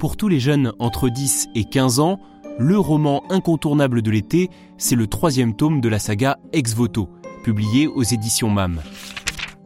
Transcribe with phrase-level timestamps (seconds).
[0.00, 2.18] Pour tous les jeunes entre 10 et 15 ans,
[2.58, 7.10] le roman incontournable de l'été, c'est le troisième tome de la saga Ex Voto,
[7.44, 8.80] publié aux éditions MAM.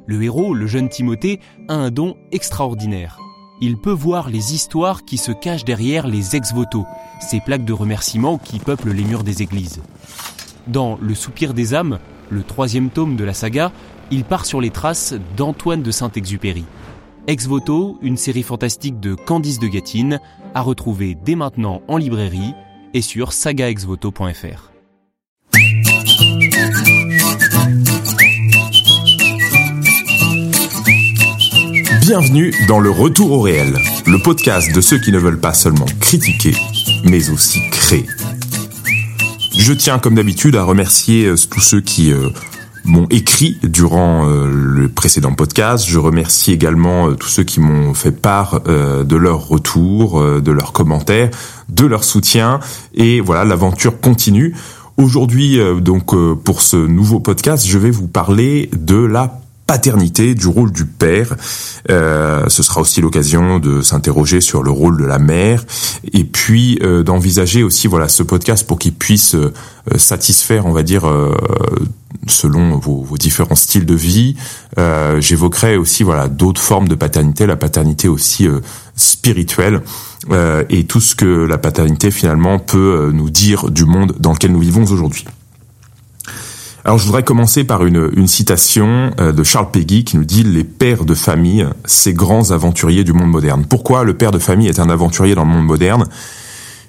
[0.06, 3.20] Le héros, le jeune Timothée, a un don extraordinaire.
[3.60, 6.84] Il peut voir les histoires qui se cachent derrière les ex-voto,
[7.20, 9.82] ces plaques de remerciements qui peuplent les murs des églises.
[10.66, 13.70] Dans Le soupir des âmes, le troisième tome de la saga,
[14.10, 16.64] il part sur les traces d'Antoine de Saint-Exupéry.
[17.26, 20.20] Ex Voto, une série fantastique de Candice de Gatine,
[20.54, 22.52] à retrouver dès maintenant en librairie
[22.92, 24.70] et sur sagaexvoto.fr.
[32.02, 35.86] Bienvenue dans le Retour au réel, le podcast de ceux qui ne veulent pas seulement
[36.00, 36.52] critiquer,
[37.04, 38.04] mais aussi créer.
[39.56, 42.28] Je tiens comme d'habitude à remercier euh, tous ceux qui euh,
[42.84, 45.84] m'ont écrit durant euh, le précédent podcast.
[45.88, 51.30] Je remercie également tous ceux qui m'ont fait part de leur retour, de leurs commentaires,
[51.68, 52.60] de leur soutien.
[52.94, 54.54] Et voilà, l'aventure continue.
[54.96, 60.72] Aujourd'hui, donc pour ce nouveau podcast, je vais vous parler de la paternité, du rôle
[60.72, 61.34] du père.
[61.90, 65.64] Euh, ce sera aussi l'occasion de s'interroger sur le rôle de la mère
[66.12, 69.52] et puis euh, d'envisager aussi voilà ce podcast pour qu'il puisse euh,
[69.96, 71.04] satisfaire, on va dire,
[72.26, 74.34] selon vos, vos, différents styles de vie.
[75.18, 78.48] J'évoquerai aussi voilà d'autres formes de paternité, la paternité aussi
[78.96, 79.82] spirituelle.
[80.70, 84.60] et tout ce que la paternité finalement peut nous dire du monde dans lequel nous
[84.60, 85.26] vivons aujourd'hui.
[86.86, 90.42] Alors je voudrais commencer par une, une citation euh, de Charles Péguy qui nous dit
[90.42, 93.64] les pères de famille, ces grands aventuriers du monde moderne.
[93.66, 96.04] Pourquoi le père de famille est un aventurier dans le monde moderne?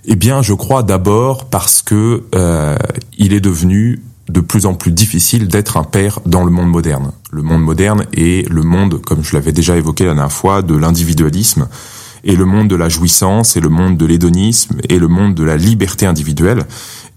[0.03, 2.75] Eh bien, je crois d'abord parce que euh,
[3.17, 7.13] il est devenu de plus en plus difficile d'être un père dans le monde moderne.
[7.31, 10.75] Le monde moderne est le monde, comme je l'avais déjà évoqué la dernière fois, de
[10.75, 11.69] l'individualisme
[12.25, 15.43] et le monde de la jouissance et le monde de l'hédonisme et le monde de
[15.43, 16.65] la liberté individuelle.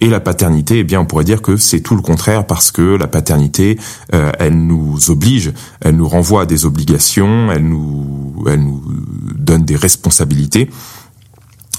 [0.00, 2.96] Et la paternité, eh bien, on pourrait dire que c'est tout le contraire parce que
[2.96, 3.78] la paternité,
[4.14, 8.82] euh, elle nous oblige, elle nous renvoie à des obligations, elle nous, elle nous
[9.34, 10.70] donne des responsabilités.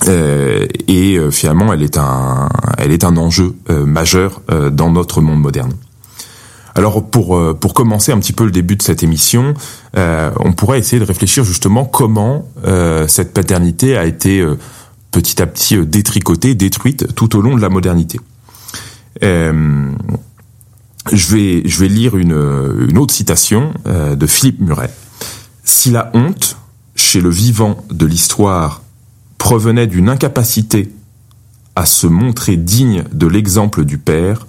[0.07, 4.41] Euh, et euh, finalement, elle est un, elle est un enjeu majeur
[4.71, 5.73] dans notre monde moderne.
[6.75, 9.53] Alors pour pour commencer un petit peu le début de cette émission,
[9.95, 12.47] on pourrait essayer de réfléchir justement comment
[13.07, 14.45] cette paternité a été
[15.11, 18.19] petit à petit euh, détricotée, détruite tout au long de la modernité.
[19.23, 19.91] Euh,
[21.11, 24.93] je vais, lire une, une autre citation euh, de Philippe Muret.
[25.63, 26.57] Si la honte,
[26.95, 28.83] chez le vivant de l'histoire,
[29.37, 30.91] provenait d'une incapacité
[31.75, 34.47] à se montrer digne de l'exemple du père,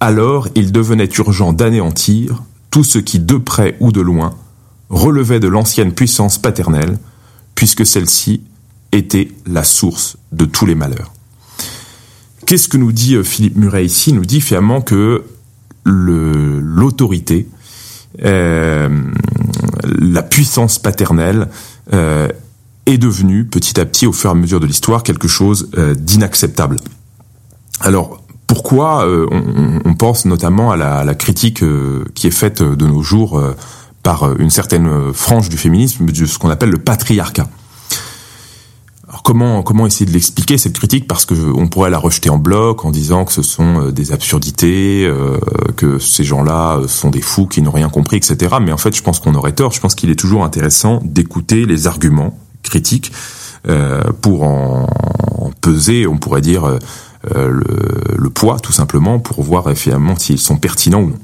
[0.00, 4.34] alors il devenait urgent d'anéantir tout ce qui, de près ou de loin,
[4.88, 6.98] relevait de l'ancienne puissance paternelle,
[7.54, 8.42] puisque celle-ci
[8.94, 11.12] était la source de tous les malheurs.
[12.46, 14.10] Qu'est-ce que nous dit euh, Philippe Muret ici?
[14.10, 15.24] Il nous dit finalement que
[15.86, 17.46] l'autorité,
[18.24, 18.88] euh,
[19.82, 21.48] la puissance paternelle
[21.92, 22.28] euh,
[22.86, 26.76] est devenue petit à petit, au fur et à mesure de l'histoire, quelque chose d'inacceptable.
[27.80, 31.62] Alors, pourquoi on, pense notamment à la, la critique
[32.14, 33.42] qui est faite de nos jours
[34.02, 37.48] par une certaine frange du féminisme, de ce qu'on appelle le patriarcat
[39.22, 41.06] comment comment essayer de l'expliquer cette critique?
[41.06, 44.12] Parce que on pourrait la rejeter en bloc en disant que ce sont euh, des
[44.12, 45.38] absurdités, euh,
[45.76, 48.56] que ces gens-là euh, sont des fous qui n'ont rien compris, etc.
[48.62, 49.72] Mais en fait, je pense qu'on aurait tort.
[49.72, 53.12] Je pense qu'il est toujours intéressant d'écouter les arguments critiques
[54.20, 54.86] pour en,
[55.62, 56.78] peser, on pourrait dire
[57.34, 61.18] le, poids tout simplement pour voir finalement s'ils sont pertinents ou non.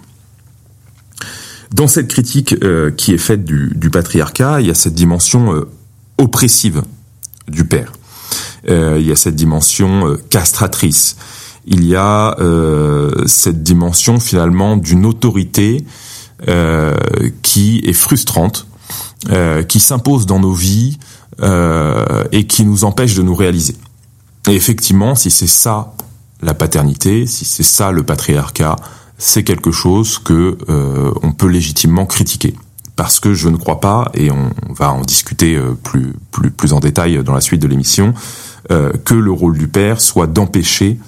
[1.71, 2.55] Dans cette critique
[2.97, 5.67] qui est faite du, du, patriarcat, il y a cette dimension
[6.17, 6.83] oppressive
[7.49, 7.93] du père.
[8.69, 11.17] Euh, il y a cette dimension euh, castratrice.
[11.67, 15.84] Il y a euh, cette dimension finalement d'une autorité
[17.43, 18.67] qui est frustrante,
[19.69, 20.99] qui s'impose dans nos vies
[22.33, 23.77] et qui nous empêche de nous réaliser.
[24.48, 25.92] Et effectivement, si c'est ça
[26.41, 28.77] la paternité, si c'est ça le patriarcat,
[29.19, 30.57] c'est quelque chose que
[31.22, 32.54] on peut légitimement critiquer
[33.01, 36.81] parce que je ne crois pas, et on va en discuter euh, plus, plus, en
[36.81, 38.13] détail dans la suite de l'émission,
[38.71, 40.99] euh, que le rôle du père soit d'empêcher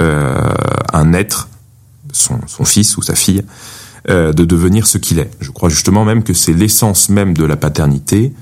[0.00, 0.50] euh,
[0.94, 1.50] un être,
[2.10, 3.44] son, son, fils ou sa fille,
[4.08, 5.30] de devenir ce qu'il est.
[5.40, 8.32] Je crois justement même que c'est l'essence même de la paternité,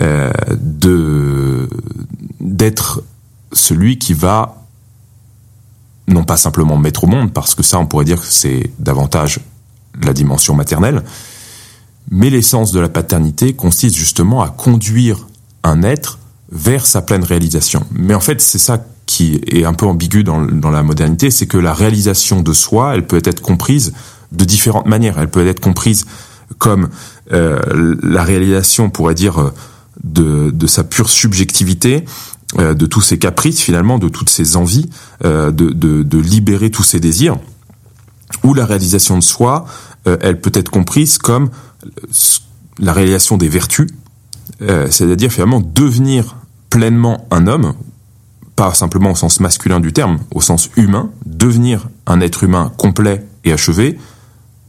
[0.00, 1.68] de
[2.40, 3.04] d'être
[3.52, 4.56] celui qui va
[6.08, 9.38] non pas simplement mettre au monde, parce que ça on pourrait dire que c'est davantage
[10.02, 11.04] la dimension maternelle,
[12.10, 15.26] mais l'essence de la paternité consiste justement à conduire
[15.62, 16.18] un être
[16.50, 17.84] vers sa pleine réalisation.
[17.92, 20.40] Mais en fait, c'est ça qui est un peu ambigu dans,
[20.70, 23.92] la modernité, c'est que la réalisation de soi, elle peut être comprise
[24.32, 25.18] de différentes manières.
[25.18, 26.06] Elle peut être comprise
[26.58, 26.88] comme
[27.32, 27.58] euh,
[28.02, 29.52] la réalisation, on pourrait dire,
[30.02, 32.04] de, de sa pure subjectivité,
[32.58, 34.88] euh, de tous ses caprices finalement, de toutes ses envies,
[35.24, 37.36] euh, de, de, de, libérer tous ses désirs,
[38.44, 39.64] ou la réalisation de soi,
[40.06, 41.50] euh, elle peut être comprise comme
[42.78, 43.88] la réalisation des vertus,
[44.60, 46.36] c'est-à-dire finalement devenir
[46.70, 47.74] pleinement un homme,
[48.56, 53.26] pas simplement au sens masculin du terme, au sens humain, devenir un être humain complet
[53.44, 53.98] et achevé,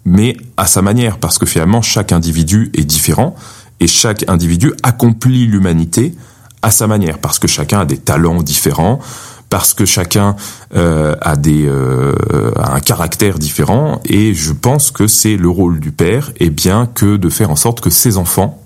[0.06, 3.36] mais à sa manière, parce que finalement chaque individu est différent
[3.80, 6.16] et chaque individu accomplit l'humanité
[6.62, 9.00] à sa manière, parce que chacun a des talents différents,
[9.50, 10.36] parce que chacun
[10.76, 12.14] euh, a des euh,
[12.58, 17.18] un caractère différent, et je pense que c'est le rôle du père, et bien que
[17.18, 18.62] de faire en sorte que ses enfants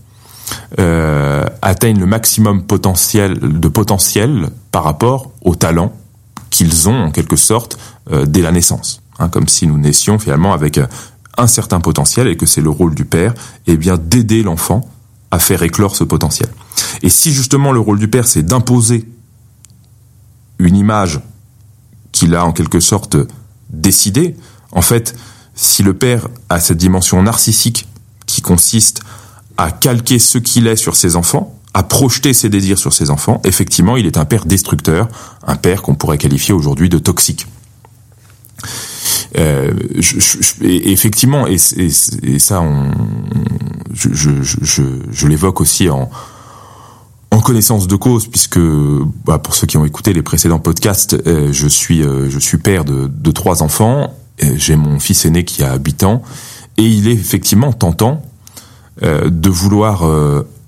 [0.79, 5.93] euh, atteignent le maximum potentiel de potentiel par rapport aux talents
[6.49, 7.77] qu'ils ont en quelque sorte
[8.11, 10.79] euh, dès la naissance, hein, comme si nous naissions finalement avec
[11.37, 13.33] un certain potentiel et que c'est le rôle du père,
[13.67, 14.89] et bien d'aider l'enfant
[15.31, 16.49] à faire éclore ce potentiel.
[17.03, 19.05] Et si justement le rôle du père, c'est d'imposer
[20.59, 21.21] une image
[22.11, 23.17] qu'il a en quelque sorte
[23.69, 24.35] décidée,
[24.71, 25.15] en fait,
[25.56, 27.88] si le père a cette dimension narcissique
[28.25, 29.01] qui consiste
[29.57, 33.41] à calquer ce qu'il est sur ses enfants, à projeter ses désirs sur ses enfants,
[33.44, 35.07] effectivement, il est un père destructeur,
[35.45, 37.47] un père qu'on pourrait qualifier aujourd'hui de toxique.
[39.38, 39.73] Euh,
[40.62, 42.91] et effectivement, et, ça, on,
[43.94, 46.09] je l'évoque aussi en,
[47.31, 48.59] en connaissance de cause, puisque
[49.25, 52.57] bah, pour ceux qui ont écouté les précédents podcasts, euh, je suis euh, je suis
[52.57, 54.13] père de, de trois enfants.
[54.55, 56.21] J'ai mon fils aîné qui a 8 ans,
[56.77, 58.21] et il est effectivement tentant
[59.03, 60.09] euh, de vouloir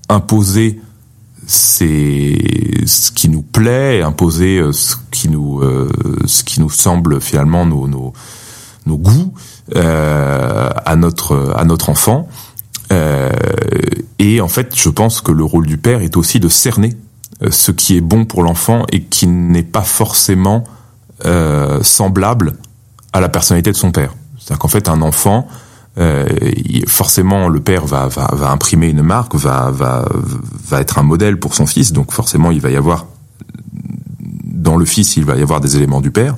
[0.09, 0.81] imposer
[1.47, 5.61] ce qui nous plaît, imposer ce qui nous
[6.25, 8.11] ce qui nous semble finalement nos nos,
[8.85, 9.33] nos goûts
[9.73, 12.27] à notre à notre enfant.
[12.91, 13.29] Euh,
[14.19, 16.95] et en fait, je pense que le rôle du père est aussi de cerner
[17.41, 20.63] euh, ce qui est bon pour l'enfant et qui n'est pas forcément
[21.25, 22.57] euh, semblable
[23.13, 24.13] à la personnalité de son père.
[24.37, 25.47] C'est-à-dire qu'en fait, un enfant,
[25.97, 26.27] euh,
[26.87, 30.07] forcément, le père va, va, va, imprimer une marque, va, va,
[30.67, 33.07] va être un modèle pour son fils, donc forcément, il va y avoir,
[34.43, 36.35] dans le fils, il va y avoir des éléments du père.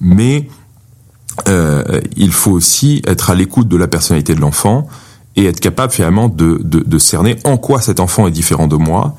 [0.00, 0.48] Mais
[1.48, 4.86] euh, il faut aussi être à l'écoute de la personnalité de l'enfant
[5.36, 8.76] et être capable finalement de, de, de, cerner en quoi cet enfant est différent de
[8.76, 9.16] moi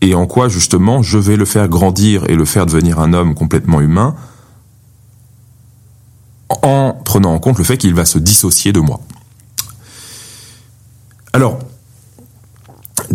[0.00, 3.34] et en quoi justement je vais le faire grandir et le faire devenir un homme
[3.34, 4.14] complètement humain
[6.62, 9.00] en prenant en compte le fait qu'il va se dissocier de moi.
[11.32, 11.58] Alors,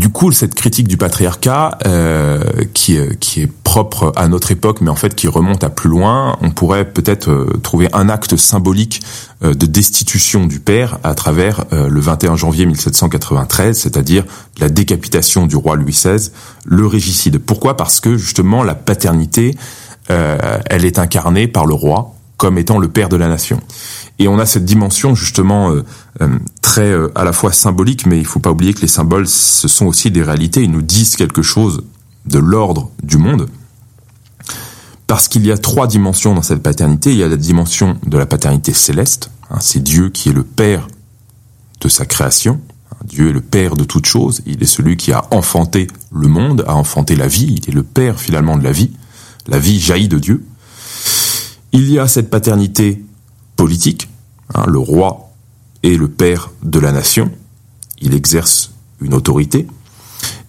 [0.02, 2.42] du coup, cette critique du patriarcat, euh,
[2.74, 6.40] qui, qui est propre à notre époque, mais en fait qui remonte à plus loin,
[6.42, 9.04] on pourrait peut-être euh, trouver un acte symbolique
[9.44, 14.26] euh, de destitution du père à travers le 21 janvier 1793, c'est-à-dire
[14.58, 16.32] la décapitation du roi Louis XVI,
[16.66, 17.38] le régicide.
[17.38, 17.78] Pourquoi?
[17.78, 19.56] Parce que justement la paternité,
[20.08, 23.62] elle est incarnée par le roi comme étant le père de la nation.
[24.18, 25.86] Et on a cette dimension justement euh,
[26.22, 29.28] euh, très euh, à la fois symbolique, mais il faut pas oublier que les symboles,
[29.28, 30.64] ce sont aussi des réalités.
[30.64, 31.84] Ils nous disent quelque chose
[32.26, 33.48] de l'ordre du monde.
[35.06, 37.12] Parce qu'il y a trois dimensions dans cette paternité.
[37.12, 39.30] Il y a la dimension de la paternité céleste.
[39.52, 40.88] Hein, c'est Dieu qui est le père
[41.80, 42.60] de sa création.
[43.06, 44.42] Dieu est le père de toute chose.
[44.48, 47.60] Il est celui qui a enfanté le monde, a enfanté la vie.
[47.62, 48.90] Il est le père finalement de la vie.
[49.46, 50.44] La vie jaillit de Dieu.
[51.74, 53.04] Il y a cette paternité
[53.56, 54.10] politique
[54.54, 55.32] Hein, le roi
[55.84, 57.32] est le père de la nation,
[58.00, 59.68] il exerce une autorité.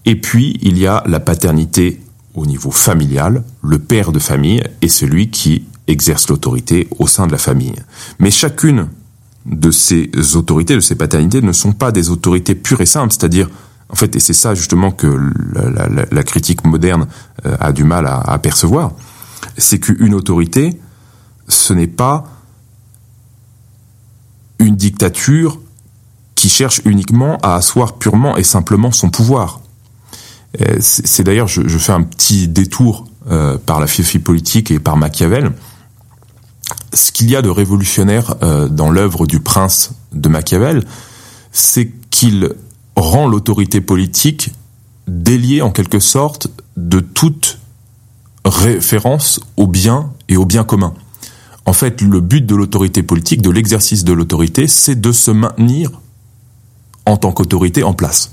[0.04, 2.00] Et puis, il y a la paternité
[2.34, 7.32] au niveau familial, le père de famille est celui qui exerce l'autorité au sein de
[7.32, 7.74] la famille.
[8.18, 8.88] Mais chacune
[9.44, 13.50] de ces autorités, de ces paternités, ne sont pas des autorités pures et simples, c'est-à-dire,
[13.90, 15.06] en fait, et c'est ça justement que
[16.10, 17.06] la, critique moderne
[17.44, 18.92] euh, a du mal à, à percevoir,
[19.58, 20.78] c'est qu'une autorité,
[21.48, 22.24] ce n'est pas
[24.58, 25.58] une dictature
[26.34, 29.60] qui cherche uniquement à asseoir purement et simplement son pouvoir.
[30.60, 34.96] Euh, c'est d'ailleurs, je, fais un petit détour euh, par la philosophie politique et par
[34.96, 35.52] Machiavel.
[36.92, 40.84] Ce qu'il y a de révolutionnaire euh, dans l'œuvre du prince de Machiavel,
[41.52, 42.54] c'est qu'il
[42.96, 44.52] rend l'autorité politique
[45.08, 47.58] déliée en quelque sorte de toute
[48.44, 50.94] référence au bien et au bien commun
[51.64, 55.90] en fait, le but de l'autorité politique, de l'exercice de l'autorité, c'est de se maintenir
[57.06, 58.30] en tant qu'autorité en place.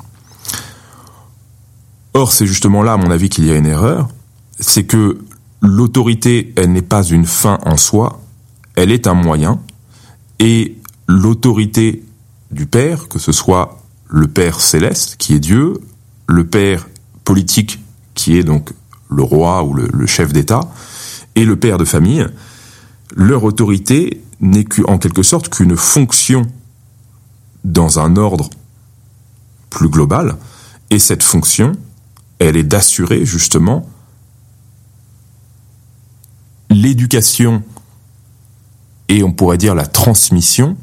[2.13, 4.09] Or, c'est justement là, à mon avis, qu'il y a une erreur,
[4.59, 5.19] c'est que
[5.61, 8.21] l'autorité, elle n'est pas une fin en soi,
[8.75, 9.59] elle est un moyen,
[10.39, 12.03] et l'autorité
[12.51, 15.75] du Père, que ce soit le Père céleste, qui est Dieu,
[16.27, 16.87] le Père
[17.23, 17.79] politique,
[18.15, 18.71] qui est donc
[19.09, 20.61] le roi ou le, chef d'État,
[21.35, 22.25] et le Père de famille,
[23.15, 26.43] leur autorité n'est en quelque sorte qu'une fonction
[27.63, 28.49] dans un ordre
[29.69, 30.37] plus global,
[30.89, 31.73] et cette fonction,
[32.39, 33.87] elle est d'assurer justement
[36.69, 37.63] l'éducation
[39.07, 40.77] et on pourrait dire la transmission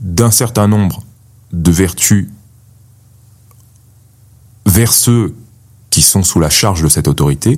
[0.00, 1.02] d'un certain nombre
[1.52, 2.28] de vertus
[4.66, 5.34] vers ceux
[5.90, 7.56] qui sont sous la charge de cette autorité,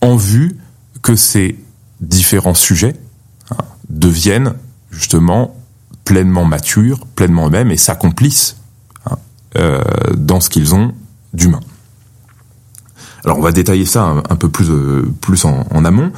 [0.00, 0.56] en vue
[1.02, 1.58] que ces
[2.00, 2.96] différents sujets
[3.50, 3.56] hein,
[3.88, 4.54] deviennent
[4.90, 5.56] justement
[6.04, 8.56] pleinement matures, pleinement eux-mêmes et s'accomplissent
[9.10, 9.16] hein,
[9.56, 9.82] euh,
[10.16, 10.92] dans ce qu'ils ont
[11.34, 11.60] d'humain.
[13.24, 16.12] Alors on va détailler ça un, peu plus, euh, plus en, amont.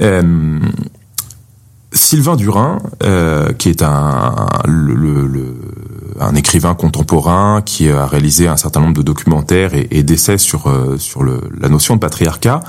[0.00, 0.60] Euh,
[1.92, 4.48] Sylvain Durin, euh, qui est un,
[6.20, 11.24] un écrivain contemporain qui a réalisé un certain nombre de documentaires et, d'essais sur, sur
[11.24, 12.60] la notion de patriarcat,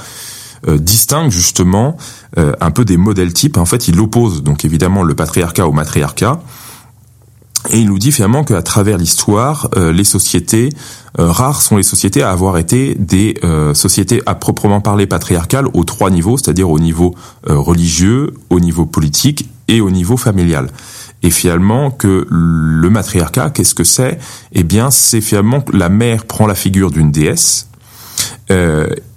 [0.68, 1.98] distingue justement
[2.38, 3.58] un peu des modèles types.
[3.58, 6.42] En fait, il oppose donc évidemment le patriarcat au matriarcat.
[7.72, 10.70] Et il nous dit finalement qu'à travers l'histoire, euh, les sociétés,
[11.20, 15.68] euh, rares sont les sociétés à avoir été des euh, sociétés à proprement parler patriarcales
[15.74, 20.70] aux trois niveaux, c'est-à-dire au niveau religieux, au niveau politique et au niveau familial.
[21.22, 24.20] Et finalement que le matriarcat, qu'est-ce que c'est?
[24.54, 27.68] Eh bien, c'est finalement que la mère prend la figure d'une déesse,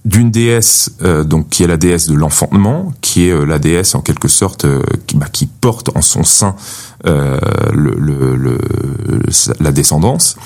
[0.05, 0.91] d'une déesse
[1.25, 4.67] donc qui est la déesse de l'enfantement, qui est la déesse en quelque sorte
[5.07, 6.57] qui, bah, qui, porte en son sein
[7.05, 7.37] euh,
[7.73, 8.59] le,
[9.59, 10.37] la descendance,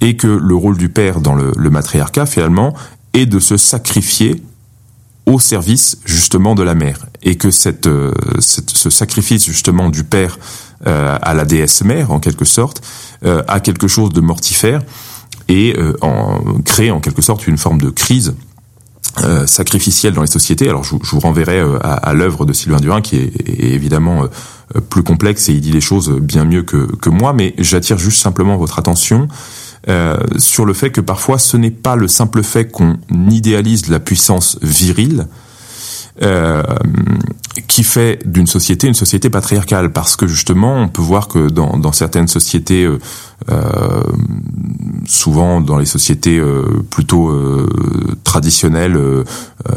[0.00, 2.74] et que le rôle du père dans le, matriarcat, finalement,
[3.12, 4.42] est de se sacrifier
[5.26, 7.06] au service justement de la mère.
[7.22, 10.38] Et que cette, euh, ce sacrifice justement du père
[10.86, 12.80] euh, à la déesse mère en quelque sorte
[13.24, 14.80] a quelque chose de mortifère
[15.48, 18.34] et en, crée en quelque sorte une forme de crise
[19.24, 20.68] euh, sacrificielle dans les sociétés.
[20.68, 25.02] Alors je, vous renverrai euh, à, l'œuvre de Sylvain Durin qui est, évidemment euh, plus
[25.02, 28.56] complexe et il dit les choses bien mieux que, que moi, mais j'attire juste simplement
[28.56, 29.28] votre attention
[30.36, 32.98] sur le fait que parfois ce n'est pas le simple fait qu'on
[33.30, 35.28] idéalise la puissance virile,
[36.22, 36.62] euh,
[37.66, 39.92] qui fait d'une société une société patriarcale.
[39.92, 42.98] Parce que justement on peut voir que dans, certaines sociétés euh,
[43.50, 44.02] euh
[45.06, 46.38] souvent dans les sociétés
[46.90, 47.32] plutôt
[48.24, 48.98] traditionnelles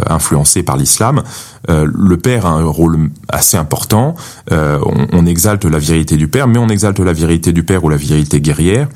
[0.07, 1.23] influencées par l'islam
[1.69, 4.15] le père a un rôle assez important.
[4.51, 7.89] On, on exalte la virilité du père mais on exalte la virilité du père ou
[7.89, 8.89] la virilité guerrière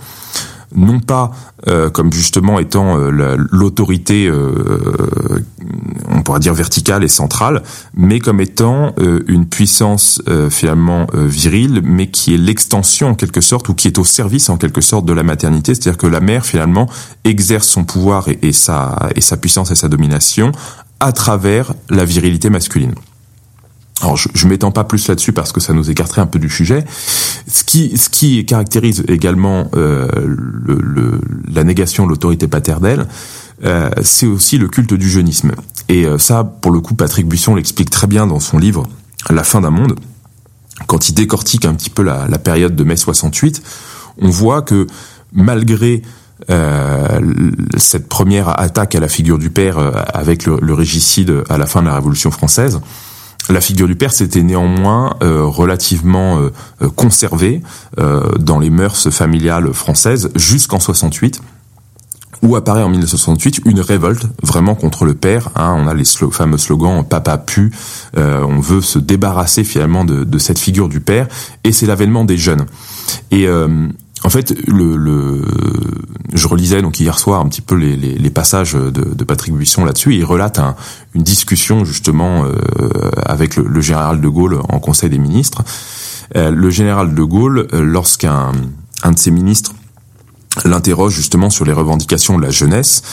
[0.75, 1.31] non pas
[1.67, 5.43] euh, comme justement étant euh, l'autorité, euh,
[6.09, 7.63] on pourrait dire verticale et centrale,
[7.95, 8.93] mais comme étant
[9.27, 14.03] une puissance finalement virile, mais qui est l'extension en quelque sorte, ou qui est au
[14.03, 16.89] service en quelque sorte de la maternité, c'est-à-dire que la mère finalement
[17.23, 20.51] exerce son pouvoir et, sa, et sa puissance et sa domination
[20.99, 22.93] à travers la virilité masculine.
[24.01, 26.49] Alors je, je m'étends pas plus là-dessus parce que ça nous écarterait un peu du
[26.49, 26.83] sujet.
[27.47, 31.21] Ce qui, ce qui caractérise également euh, le,
[31.51, 33.07] la négation de l'autorité paternelle,
[33.63, 35.51] euh, c'est aussi le culte du jeunisme.
[35.87, 38.87] Et euh, ça, pour le coup, Patrick Buisson l'explique très bien dans son livre
[39.29, 39.95] La fin d'un monde.
[40.87, 43.63] Quand il décortique un petit peu la, la période de mai 68,
[44.17, 44.87] on voit que
[45.31, 46.01] malgré
[46.49, 47.19] euh,
[47.77, 51.65] cette première attaque à la figure du père euh, avec le, le, régicide à la
[51.65, 52.81] fin de la Révolution française,
[53.49, 57.61] la figure du père s'était néanmoins euh, relativement euh, euh, conservée
[58.39, 61.41] dans les mœurs familiales françaises jusqu'en 68
[62.41, 65.49] où apparaît en 1968 une révolte vraiment contre le père.
[65.55, 65.75] Hein.
[65.77, 67.71] on a les fameux slogans "Papa pu",
[68.15, 71.27] on veut se débarrasser finalement de, de cette figure du père,
[71.63, 72.65] et c'est l'avènement des jeunes.
[73.31, 73.47] Et
[74.25, 74.55] en fait,
[76.33, 80.15] je relisais donc hier soir un petit peu les, passages de, Patrick Buisson là-dessus.
[80.15, 80.75] Il relate un,
[81.13, 82.51] une discussion justement euh,
[83.23, 85.63] avec le, général de Gaulle en Conseil des ministres.
[86.35, 88.51] Euh, le général de Gaulle, euh, lorsqu'un
[89.03, 89.73] un de ses ministres
[90.63, 93.03] l'interroge justement sur les revendications de la jeunesse,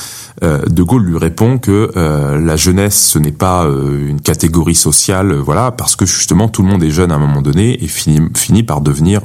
[0.40, 5.34] de Gaulle lui répond que euh, la jeunesse ce n'est pas euh, une catégorie sociale,
[5.34, 8.20] voilà, parce que justement tout le monde est jeune à un moment donné et finit,
[8.36, 9.20] finit par devenir,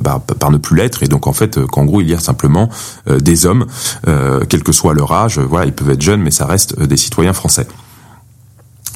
[0.00, 2.68] bah, par ne plus l'être, et donc en fait qu'en gros il y a simplement
[3.06, 3.66] des hommes,
[4.04, 7.32] quel que soit leur âge, voilà, ils peuvent être jeunes, mais ça reste des citoyens
[7.32, 7.66] français.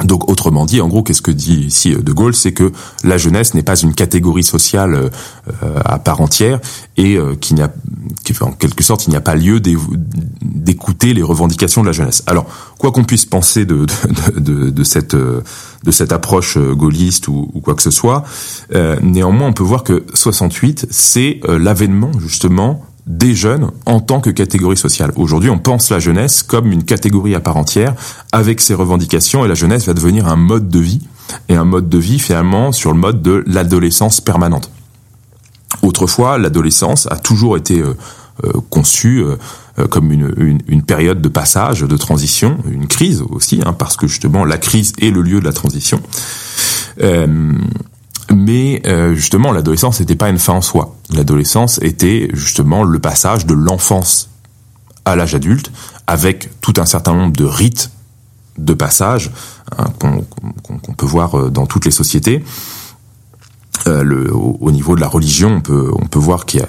[0.05, 2.73] Donc autrement dit, en gros, qu'est-ce que dit ici De Gaulle, c'est que
[3.03, 6.61] la jeunesse n'est pas une catégorie sociale euh, à part entière
[6.97, 7.73] et euh, qu'il n'y a,
[8.41, 12.23] en quelque sorte, il n'y a pas lieu d'écouter les revendications de la jeunesse.
[12.27, 12.47] Alors,
[12.79, 13.87] quoi qu'on puisse penser de,
[14.37, 18.25] de, de, cette approche gaulliste ou, ou quoi que ce soit,
[18.75, 24.31] euh, néanmoins, on peut voir que 68, c'est l'avènement justement des jeunes en tant que
[24.31, 25.13] catégorie sociale.
[25.17, 27.95] Aujourd'hui, on pense la jeunesse comme une catégorie à part entière,
[28.33, 31.03] avec ses revendications, et la jeunesse va devenir un mode de vie,
[31.49, 34.71] et un mode de vie finalement sur le mode de l'adolescence permanente.
[35.83, 37.97] Autrefois, l'adolescence a toujours été euh,
[38.45, 43.73] euh, conçue euh, comme une, une, période de passage, de transition, une crise aussi, hein,
[43.73, 46.01] parce que justement la crise est le lieu de la transition.
[48.35, 50.97] Mais euh, justement, l'adolescence n'était pas une fin en soi.
[51.11, 54.31] L'adolescence était justement le passage de l'enfance
[55.05, 55.71] à l'âge adulte,
[56.07, 57.91] avec tout un certain nombre de rites
[58.59, 59.31] de passage
[59.79, 62.45] hein, qu'on peut voir euh, dans toutes les sociétés.
[63.87, 66.65] Euh, le, au, niveau de la religion, on peut, on peut voir qu'il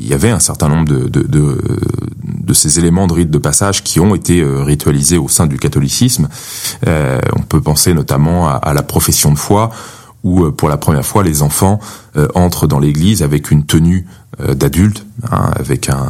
[0.00, 1.62] y, avait un certain nombre de, de, de,
[2.24, 6.28] de, ces éléments de rites de passage qui ont été ritualisés au sein du catholicisme.
[6.86, 9.70] Euh, on peut penser notamment à, à la profession de foi,
[10.24, 11.78] où euh, pour la première fois les enfants
[12.16, 14.06] euh, entrent dans l'église avec une tenue
[14.40, 16.08] euh, d'adulte, hein, avec un,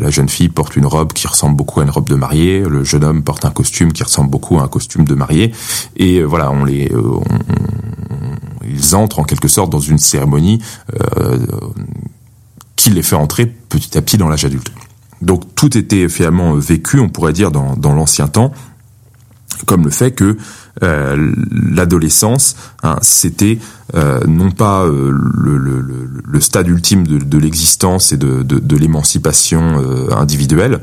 [0.00, 2.84] la, jeune fille porte une robe qui ressemble beaucoup à une robe de mariée, le
[2.84, 5.52] jeune homme porte un costume qui ressemble beaucoup à un costume de mariée,
[5.96, 6.90] et voilà, on les,
[8.64, 10.60] ils entrent en quelque sorte dans une cérémonie
[12.76, 14.70] qui les fait entrer petit à petit dans l'âge adulte.
[15.20, 18.52] Donc tout était finalement vécu, on pourrait dire, dans, dans l'ancien temps,
[19.66, 20.36] comme le fait que
[20.82, 23.58] euh, l'adolescence, hein, c'était
[23.94, 25.80] euh, non pas euh, le, le,
[26.24, 29.82] le, stade ultime de, de l'existence et de, de, de l'émancipation
[30.16, 30.80] individuelle,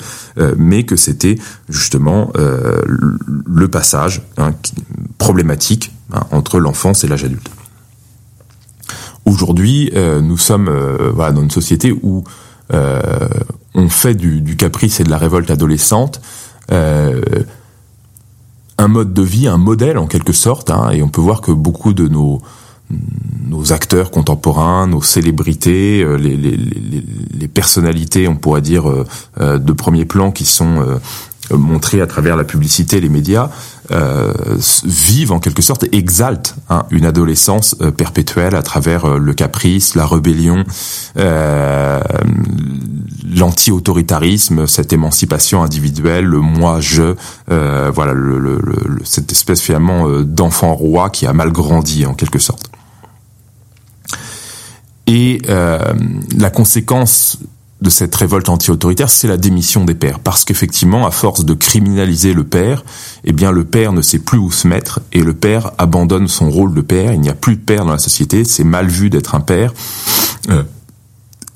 [0.58, 1.38] mais que c'était
[1.70, 4.54] justement le passage hein,
[5.18, 7.50] problématique hein, entre l'enfance et l'âge adulte.
[9.26, 10.70] Aujourd'hui, nous sommes
[11.14, 12.24] voilà, dans une société où
[12.72, 16.22] on fait du, du, caprice et de la révolte adolescente
[18.78, 21.52] un mode de vie, un modèle en quelque sorte, hein, et on peut voir que
[21.52, 22.42] beaucoup de nos
[23.48, 29.06] nos acteurs contemporains, nos célébrités, euh, les, les, les, les personnalités, on pourrait dire, euh,
[29.40, 31.00] euh, de premier plan qui sont
[31.52, 33.50] montrées à travers la publicité, les médias,
[34.84, 40.64] vivent en quelque sorte, exaltent hein, une adolescence perpétuelle à travers le caprice, la rébellion,
[43.36, 47.16] l'anti-autoritarisme, cette émancipation individuelle, le moi-je,
[47.52, 48.60] euh, voilà, le,
[49.04, 52.72] cette espèce finalement euh, d'enfant roi qui a mal grandi en quelque sorte.
[55.08, 55.94] Et euh,
[56.38, 57.38] la conséquence
[57.86, 60.20] de cette révolte anti-autoritaire, c'est la démission des pères.
[60.20, 62.84] Parce qu'effectivement, à force de criminaliser le père,
[63.24, 66.50] eh bien, le père ne sait plus où se mettre et le père abandonne son
[66.50, 67.14] rôle de père.
[67.14, 68.44] Il n'y a plus de père dans la société.
[68.44, 69.74] C'est mal vu d'être un père.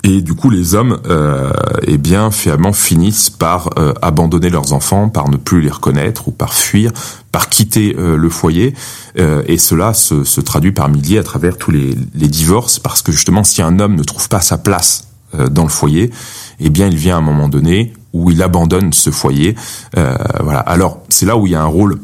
[0.02, 1.52] Et du coup, les hommes, euh,
[1.86, 6.30] eh bien, finalement, finissent par euh, abandonner leurs enfants, par ne plus les reconnaître ou
[6.30, 6.90] par fuir,
[7.32, 8.74] par quitter euh, le foyer.
[9.18, 13.02] Euh, et cela se, se, traduit par milliers à travers tous les, les, divorces, parce
[13.02, 16.10] que justement, si un homme ne trouve pas sa place dans le foyer,
[16.58, 19.54] eh bien, il vient à un moment donné où il abandonne ce foyer.
[19.94, 20.60] voilà.
[20.60, 22.00] Alors, c'est là où il y a un rôle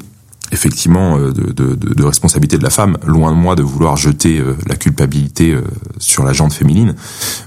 [0.53, 4.39] effectivement euh, de, de, de, responsabilité de la femme, loin de moi de vouloir jeter
[4.39, 5.63] euh, la culpabilité euh,
[5.99, 6.95] sur la jante féminine,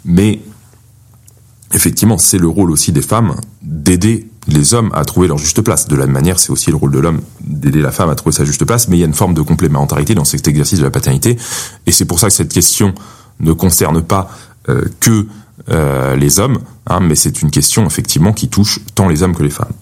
[0.06, 0.42] mais
[1.74, 5.88] effectivement c'est le rôle aussi des femmes d'aider les hommes à trouver leur juste place.
[5.88, 8.36] De la même manière, c'est aussi le rôle de l'homme d'aider la femme à trouver
[8.36, 10.84] sa juste place, mais il y a une forme de complémentarité dans cet exercice de
[10.84, 11.38] la paternité,
[11.86, 12.96] et c'est pour ça que cette question
[13.39, 14.30] ne concerne pas
[15.00, 15.26] que
[15.70, 19.50] les hommes, hein, mais c'est une question effectivement qui touche tant les hommes que les
[19.50, 19.74] femmes.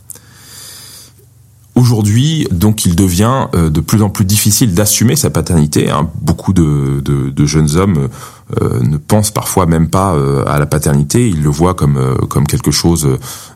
[1.77, 5.91] Aujourd'hui, donc, il devient euh, de plus en plus difficile d'assumer sa paternité.
[5.91, 6.09] Hein.
[6.21, 8.09] Beaucoup de, jeunes hommes
[8.59, 11.29] euh, ne pensent parfois même pas euh, à la paternité.
[11.29, 13.07] Ils le voient comme comme quelque chose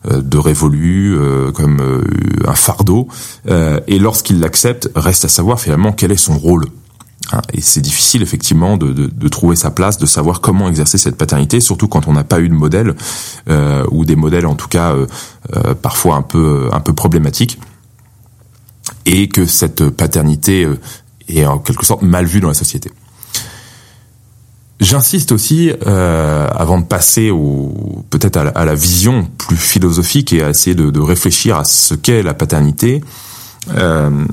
[0.08, 1.18] de révolu,
[1.56, 2.04] comme
[2.48, 3.08] un fardeau.
[3.48, 6.66] et lorsqu'ils l'acceptent, reste à savoir finalement quel est son rôle.
[7.32, 7.42] Hein.
[7.54, 11.16] Et c'est difficile effectivement de, de, de, trouver sa place, de savoir comment exercer cette
[11.16, 12.96] paternité, surtout quand on n'a pas eu de modèle
[13.92, 14.96] ou des modèles en tout cas
[15.82, 17.60] parfois un peu un peu problématiques
[19.06, 20.80] et que cette paternité euh,
[21.28, 22.92] est en quelque sorte mal vue dans la société.
[24.80, 30.50] J'insiste aussi, euh, avant de passer au peut-être à, la vision plus philosophique et à
[30.50, 33.04] essayer de, de réfléchir à ce qu'est la paternité,
[33.76, 34.26] euh,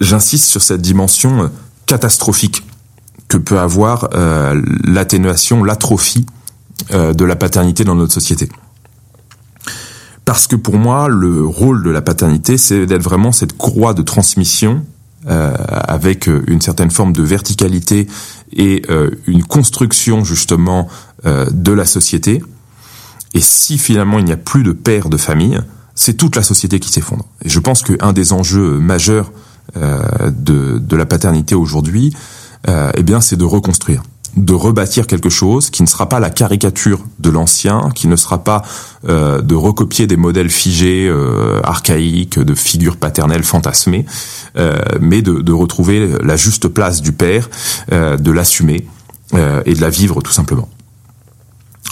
[0.00, 1.52] j'insiste sur cette dimension
[1.86, 2.64] catastrophique
[3.28, 6.26] que peut avoir euh, l'atténuation, l'atrophie
[6.92, 8.48] euh, de la paternité dans notre société.
[10.24, 14.02] Parce que pour moi, le rôle de la paternité, c'est d'être vraiment cette courroie de
[14.02, 14.84] transmission
[15.26, 18.06] avec une certaine forme de verticalité
[18.52, 18.82] et
[19.26, 20.86] une construction justement
[21.24, 22.42] de la société.
[23.32, 25.58] Et si finalement il n'y a plus de père de famille,
[25.94, 27.26] c'est toute la société qui s'effondre.
[27.44, 29.32] Et je pense qu'un des enjeux majeurs
[29.76, 32.14] de, de la paternité aujourd'hui,
[32.68, 34.02] eh bien, c'est de reconstruire
[34.36, 38.42] de rebâtir quelque chose qui ne sera pas la caricature de l'ancien, qui ne sera
[38.42, 38.62] pas
[39.08, 44.06] euh, de recopier des modèles figés, euh, archaïques, de figures paternelles fantasmées,
[44.56, 47.48] euh, mais de, de, retrouver la juste place du père,
[47.90, 48.86] de l'assumer
[49.32, 50.68] et de la vivre tout simplement.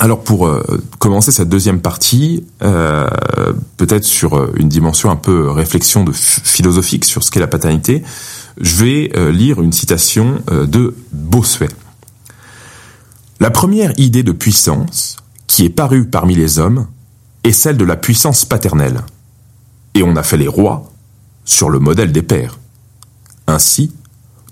[0.02, 0.50] Alors pour
[0.98, 7.38] commencer cette deuxième partie, peut-être sur une dimension un peu réflexion philosophique sur ce qu'est
[7.38, 8.02] la paternité,
[8.60, 11.68] je vais lire une citation de Bossuet.
[13.38, 16.88] La première idée de puissance qui est parue parmi les hommes
[17.44, 19.02] est celle de la puissance paternelle.
[19.94, 20.90] Et on a fait les rois
[21.44, 22.58] sur le modèle des pères.
[23.46, 23.92] Ainsi,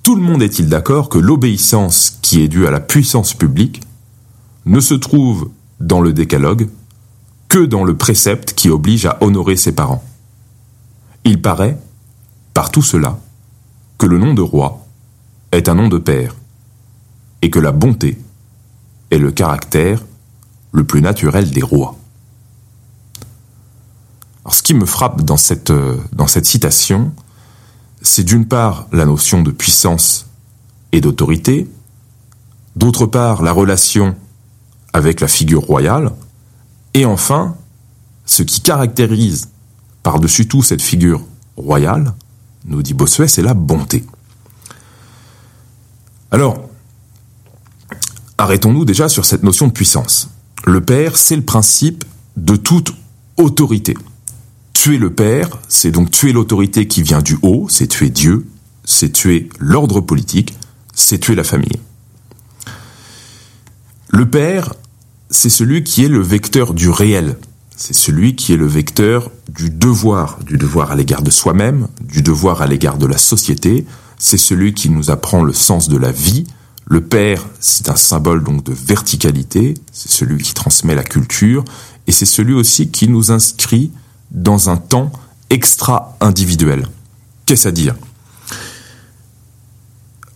[0.04, 3.80] tout le monde est-il d'accord que l'obéissance qui est due à la puissance publique
[4.66, 6.68] ne se trouve dans le décalogue
[7.48, 10.04] que dans le précepte qui oblige à honorer ses parents.
[11.24, 11.78] Il paraît,
[12.54, 13.18] par tout cela,
[13.98, 14.86] que le nom de roi
[15.52, 16.36] est un nom de père,
[17.42, 18.18] et que la bonté
[19.10, 20.04] est le caractère
[20.72, 21.96] le plus naturel des rois.
[24.44, 27.12] Alors, ce qui me frappe dans cette, euh, dans cette citation,
[28.02, 30.26] c'est d'une part la notion de puissance
[30.92, 31.68] et d'autorité,
[32.76, 34.16] d'autre part la relation
[34.92, 36.12] avec la figure royale,
[36.94, 37.56] et enfin,
[38.26, 39.48] ce qui caractérise
[40.02, 41.22] par-dessus tout cette figure
[41.56, 42.14] royale,
[42.64, 44.04] nous dit Bossuet, c'est la bonté.
[46.30, 46.70] Alors,
[48.40, 50.30] Arrêtons-nous déjà sur cette notion de puissance.
[50.64, 52.06] Le Père, c'est le principe
[52.38, 52.94] de toute
[53.36, 53.94] autorité.
[54.72, 58.48] Tuer le Père, c'est donc tuer l'autorité qui vient du haut, c'est tuer Dieu,
[58.82, 60.54] c'est tuer l'ordre politique,
[60.94, 61.78] c'est tuer la famille.
[64.12, 64.74] Le Père,
[65.30, 67.36] c'est celui qui est le vecteur du réel,
[67.76, 72.20] c'est celui qui est le vecteur du devoir, du devoir à l'égard de soi-même, du
[72.20, 73.86] devoir à l'égard de la société,
[74.18, 76.44] c'est celui qui nous apprend le sens de la vie,
[76.86, 81.64] le père, c'est un symbole donc de verticalité, c'est celui qui transmet la culture,
[82.08, 83.92] et c'est celui aussi qui nous inscrit
[84.32, 85.12] dans un temps
[85.50, 86.88] extra-individuel.
[87.46, 87.94] Qu'est-ce à dire?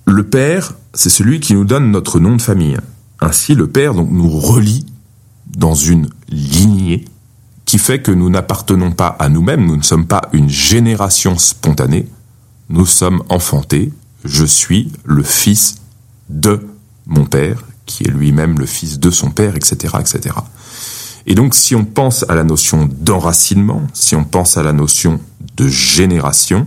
[0.06, 2.78] Le père, c'est celui qui nous donne notre nom de famille.
[3.20, 4.86] Ainsi, le père donc, nous relie
[5.46, 7.04] dans une lignée
[7.64, 12.06] qui fait que nous n'appartenons pas à nous-mêmes, nous ne sommes pas une génération spontanée,
[12.68, 13.92] nous sommes enfantés,
[14.24, 15.76] je suis le fils
[16.28, 16.66] de
[17.06, 20.34] mon père, qui est lui-même le fils de son père, etc., etc.
[21.26, 25.20] Et donc, si on pense à la notion d'enracinement, si on pense à la notion
[25.56, 26.66] de génération,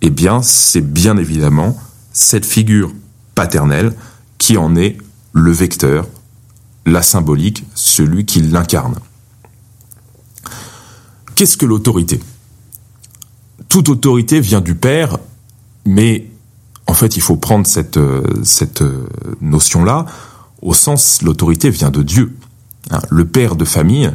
[0.00, 1.76] eh bien, c'est bien évidemment
[2.12, 2.92] cette figure
[3.34, 3.94] paternelle
[4.38, 4.96] qui en est
[5.36, 6.08] le vecteur,
[6.86, 8.96] la symbolique, celui qui l'incarne.
[11.34, 12.20] Qu'est-ce que l'autorité?
[13.68, 15.18] Toute autorité vient du Père,
[15.84, 16.30] mais
[16.86, 17.98] en fait, il faut prendre cette,
[19.42, 20.06] notion-là
[20.62, 22.34] au sens l'autorité vient de Dieu.
[22.90, 24.10] Hein, le père de famille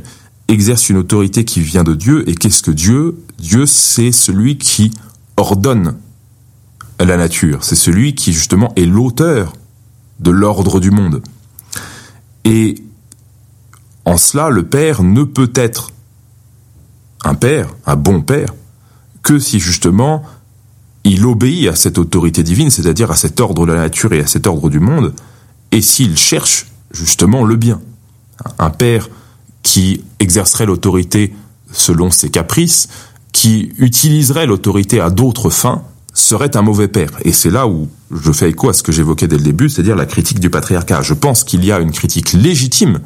[0.47, 2.27] exerce une autorité qui vient de Dieu.
[2.27, 3.23] Et qu'est-ce que Dieu?
[3.37, 4.91] Dieu, c'est celui qui
[5.37, 5.97] ordonne
[6.99, 7.63] la nature.
[7.63, 9.53] C'est celui qui, justement, est l'auteur
[10.21, 11.21] de l'ordre du monde.
[12.45, 12.75] Et
[14.05, 15.91] en cela, le père ne peut être
[17.23, 18.53] un père, un bon père,
[19.21, 20.23] que si, justement,
[21.03, 24.27] il obéit à cette autorité divine, c'est-à-dire à cet ordre de la nature et à
[24.27, 25.13] cet ordre du monde,
[25.71, 27.81] et s'il cherche justement le bien.
[28.59, 29.09] Un père
[29.63, 31.33] qui exercerait l'autorité
[31.71, 32.87] selon ses caprices,
[33.31, 37.11] qui utiliserait l'autorité à d'autres fins, serait un mauvais père.
[37.23, 39.95] Et c'est là où je fais écho à ce que j'évoquais dès le début, c'est-à-dire
[39.95, 41.01] la critique du patriarcat.
[41.01, 42.99] Je pense qu'il y a une critique légitime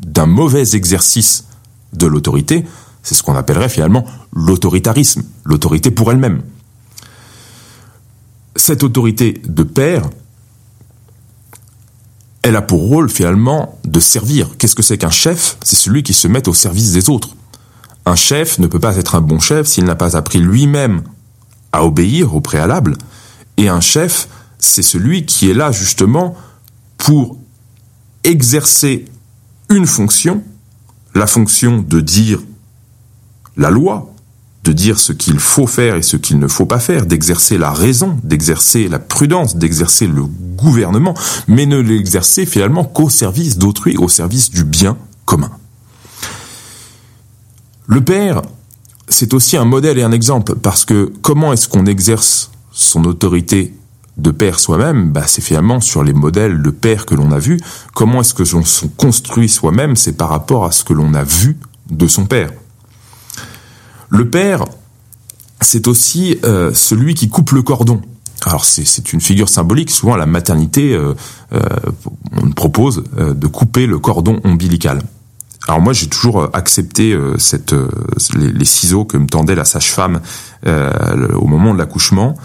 [0.00, 1.44] d'un mauvais exercice
[1.92, 2.64] de l'autorité,
[3.02, 6.42] c'est ce qu'on appellerait finalement l'autoritarisme, l'autorité pour elle-même
[8.58, 10.02] cette autorité de père,
[12.42, 14.50] elle a pour rôle finalement de servir.
[14.58, 15.56] Qu'est-ce que c'est qu'un chef?
[15.62, 17.30] C'est celui qui se met au service des autres.
[18.04, 21.02] Un chef ne peut pas être un bon chef s'il n'a pas appris lui-même
[21.72, 22.96] à obéir au préalable.
[23.56, 24.28] Et un chef,
[24.58, 26.36] c'est celui qui est là justement
[26.96, 27.38] pour
[28.24, 29.04] exercer
[29.70, 30.42] une fonction,
[31.14, 32.40] la fonction de dire
[33.56, 34.12] la loi,
[34.64, 37.72] de dire ce qu'il faut faire et ce qu'il ne faut pas faire, d'exercer la
[37.72, 41.14] raison, d'exercer la prudence, d'exercer le gouvernement,
[41.46, 45.50] mais ne l'exercer finalement qu'au service d'autrui, au service du bien commun.
[47.86, 48.42] Le père,
[49.08, 53.74] c'est aussi un modèle et un exemple, parce que comment est-ce qu'on exerce son autorité
[54.18, 57.60] de père soi-même, bah, c'est finalement sur les modèles de père que l'on a vus.
[57.94, 59.96] Comment est-ce que l'on se construit soi-même?
[59.96, 61.56] C'est par rapport à ce que l'on a vu
[61.90, 62.50] de son père.
[64.10, 64.64] Le père,
[65.60, 68.00] c'est aussi euh, celui qui coupe le cordon.
[68.44, 69.90] Alors c'est une figure symbolique.
[69.90, 71.14] Souvent la maternité, euh,
[71.52, 71.60] euh,
[72.40, 75.02] on propose de couper le cordon ombilical.
[75.66, 77.74] Alors moi j'ai toujours accepté cette,
[78.34, 80.20] les, les, ciseaux que me tendait la sage-femme
[80.64, 82.36] au moment de l'accouchement.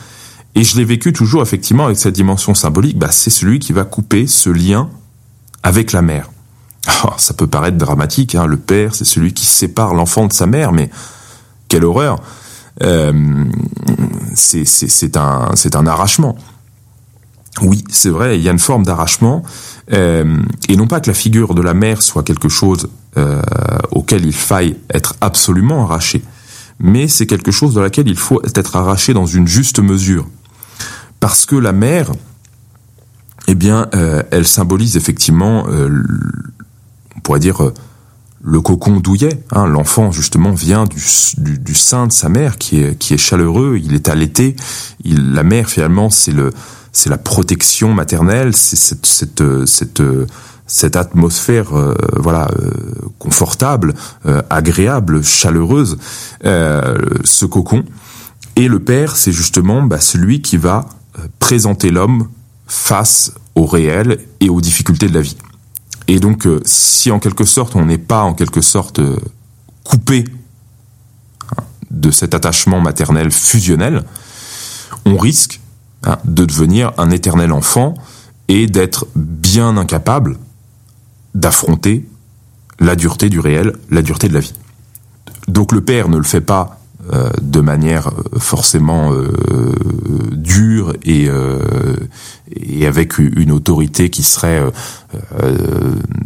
[0.56, 2.97] Et je l'ai vécu toujours effectivement avec cette dimension symbolique.
[2.97, 4.89] Bah, c'est celui qui va couper ce lien
[5.63, 6.30] avec la mère.
[6.86, 8.36] Alors, ça peut paraître dramatique.
[8.36, 8.45] Hein.
[8.45, 10.89] Le père, c'est celui qui sépare l'enfant de sa mère, mais
[11.69, 12.21] quelle horreur
[12.84, 13.45] euh,
[14.36, 16.38] C'est un, un arrachement.
[17.62, 19.44] Oui, c'est vrai, il y a une forme d'arrachement,
[19.94, 23.42] euh, et non pas que la figure de la mère soit quelque chose euh,
[23.92, 26.24] auquel il faille être absolument arraché,
[26.80, 30.26] mais c'est quelque chose dans laquelle il faut être arraché dans une juste mesure
[31.24, 32.12] parce que la mère,
[33.48, 36.04] eh bien, euh, elle symbolise effectivement, euh,
[37.16, 37.74] on pourrait dire, euh,
[38.42, 39.42] le cocon douillet.
[39.54, 39.66] Hein.
[39.68, 41.02] L'enfant, justement, vient du,
[41.38, 44.58] du, sein de sa mère, qui est, qui est chaleureux, il est allaité.
[45.06, 46.52] Il, la mère, finalement, c'est le,
[46.94, 50.02] c'est la protection maternelle, c'est cette, cette, cette,
[50.68, 51.72] cette atmosphère,
[52.16, 52.48] voilà,
[53.20, 53.94] confortable,
[54.50, 55.98] agréable, chaleureuse,
[56.44, 57.84] ce cocon.
[58.56, 60.86] Et le père, c'est justement bah, celui qui va
[61.40, 62.30] présenter l'homme
[62.68, 65.38] face au réel et aux difficultés de la vie.
[66.08, 69.18] Et donc, euh, si en quelque sorte on n'est pas en quelque sorte euh,
[69.84, 70.26] coupé
[71.52, 74.04] hein, de cet attachement maternel fusionnel,
[75.06, 75.62] on risque
[76.04, 77.94] hein, de devenir un éternel enfant
[78.48, 80.38] et d'être bien incapable
[81.34, 82.08] d'affronter
[82.80, 84.54] la dureté du réel, la dureté de la vie.
[85.48, 86.80] Donc le père ne le fait pas
[87.12, 89.28] euh, de manière euh, forcément euh,
[90.32, 91.30] dure et,
[92.86, 94.62] avec une autorité qui serait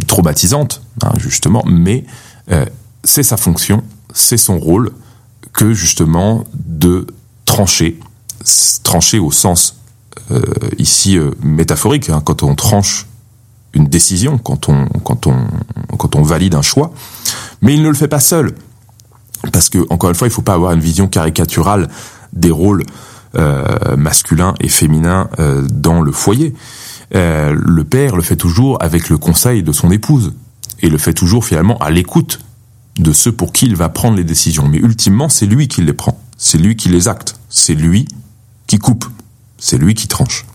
[0.08, 2.04] traumatisante, hein, justement, mais
[3.04, 4.92] c'est sa fonction, c'est son rôle
[5.54, 7.08] que justement de
[7.46, 8.00] trancher,
[8.84, 9.82] trancher au sens
[10.78, 13.08] ici métaphorique, hein, quand on tranche
[13.74, 15.36] une décision, quand on, quand on,
[15.98, 16.92] quand on valide un choix,
[17.62, 18.54] mais il ne le fait pas seul
[19.52, 21.88] parce que encore une fois, il faut pas avoir une vision caricaturale
[22.34, 22.84] des rôles
[23.36, 26.54] euh, masculins et féminins euh, dans le foyer.
[27.16, 30.34] Euh, le père le fait toujours avec le conseil de son épouse
[30.82, 32.40] et le fait toujours finalement à l'écoute
[32.98, 34.68] de ceux pour qui il va prendre les décisions.
[34.68, 38.08] Mais ultimement, c'est lui qui les prend, c'est lui qui les acte, c'est lui
[38.68, 39.06] qui coupe,
[39.58, 40.46] c'est lui qui tranche.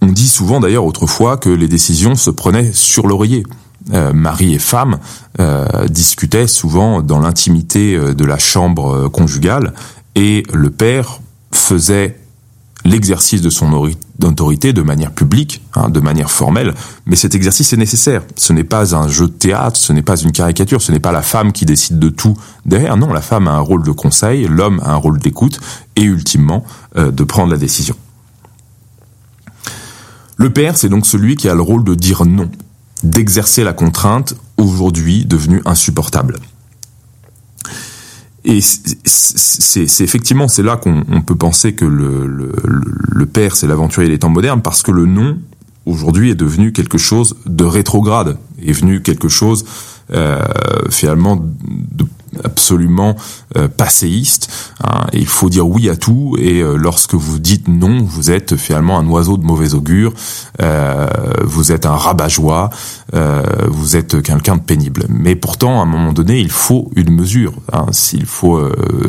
[0.00, 3.44] on dit souvent d'ailleurs autrefois que les décisions se prenaient sur l'oreiller.
[3.92, 5.00] Euh, mari et femme
[5.40, 9.74] euh, discutaient souvent dans l'intimité euh, de la chambre conjugale
[10.14, 11.20] et le père
[11.52, 12.16] faisait
[12.84, 13.72] l'exercice de son
[14.22, 16.74] autorité de manière publique, hein, de manière formelle,
[17.06, 18.22] mais cet exercice est nécessaire.
[18.36, 21.12] Ce n'est pas un jeu de théâtre, ce n'est pas une caricature, ce n'est pas
[21.12, 22.96] la femme qui décide de tout derrière.
[22.96, 25.60] Non, la femme a un rôle de conseil, l'homme a un rôle d'écoute
[25.96, 26.64] et ultimement
[26.96, 27.96] de prendre la décision.
[30.36, 32.50] Le père, c'est donc celui qui a le rôle de dire non,
[33.04, 36.38] d'exercer la contrainte aujourd'hui devenue insupportable.
[38.44, 44.18] Et c'est effectivement c'est là qu'on peut penser que le, le, père c'est l'aventurier des
[44.18, 45.38] temps modernes parce que le nom
[45.86, 49.64] aujourd'hui est devenu quelque chose de rétrograde, est venu quelque chose
[50.12, 50.40] euh,
[50.90, 52.04] finalement de
[52.44, 53.16] absolument
[53.56, 54.50] euh, passéiste.
[54.82, 56.36] Hein, il faut dire oui à tout.
[56.38, 60.12] Et euh, lorsque vous dites non, vous êtes finalement un oiseau de mauvais augure.
[60.60, 61.08] Euh,
[61.42, 62.70] vous êtes un rabat-joie.
[63.68, 65.04] Vous êtes quelqu'un de pénible.
[65.08, 67.52] Mais pourtant, à un moment donné, il faut une mesure.
[67.72, 67.86] Hein,
[68.26, 68.60] faut,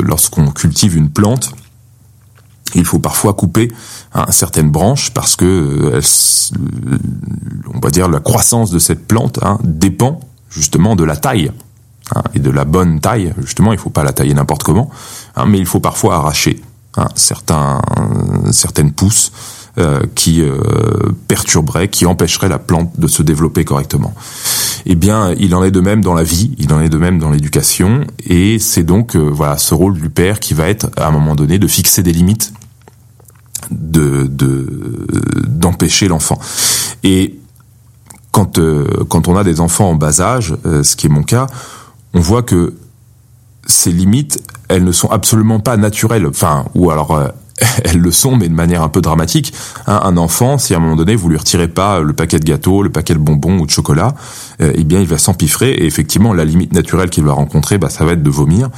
[0.02, 1.52] lorsqu'on cultive une plante,
[2.74, 3.72] il faut parfois couper
[4.14, 6.00] hein, certaines branches parce que
[7.72, 11.52] on va dire la croissance de cette plante hein, dépend justement de la taille
[12.14, 13.32] Hein, et de la bonne taille.
[13.40, 14.90] Justement, il faut pas la tailler n'importe comment,
[15.36, 16.62] hein, mais il faut parfois arracher
[16.98, 17.80] hein, certains,
[18.50, 19.32] certaines pousses
[19.78, 20.58] euh, qui euh,
[21.28, 24.14] perturberaient, qui empêcheraient la plante de se développer correctement.
[24.84, 27.18] Eh bien, il en est de même dans la vie, il en est de même
[27.18, 31.08] dans l'éducation, et c'est donc euh, voilà ce rôle du père qui va être à
[31.08, 32.52] un moment donné de fixer des limites,
[33.70, 34.30] de
[35.48, 36.38] d'empêcher l'enfant.
[37.02, 37.40] Et
[38.30, 38.60] quand
[39.08, 41.46] quand on a des enfants en bas âge, ce qui est mon cas,
[42.14, 42.74] on voit que
[43.66, 46.26] ces limites, elles ne sont absolument pas naturelles.
[46.26, 47.28] Enfin, ou alors euh,
[47.84, 49.52] elles le sont, mais de manière un peu dramatique.
[49.86, 52.82] Un enfant, si à un moment donné vous lui retirez pas le paquet de gâteaux,
[52.82, 54.14] le paquet de bonbons ou de chocolat,
[54.60, 55.70] euh, eh bien il va s'empiffrer.
[55.72, 58.70] Et effectivement, la limite naturelle qu'il va rencontrer, bah, ça va être de vomir.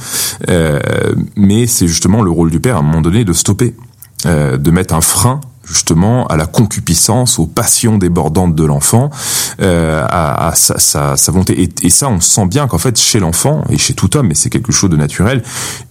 [0.49, 0.79] Euh,
[1.35, 3.75] mais c'est justement le rôle du père à un moment donné de stopper,
[4.25, 9.09] de mettre un frein justement à la concupiscence, aux passions débordantes de l'enfant,
[9.61, 10.77] euh, à, sa,
[11.17, 11.61] sa, volonté.
[11.61, 14.35] Et, et, ça, on sent bien qu'en fait, chez l'enfant et chez tout homme, et
[14.35, 15.43] c'est quelque chose de naturel,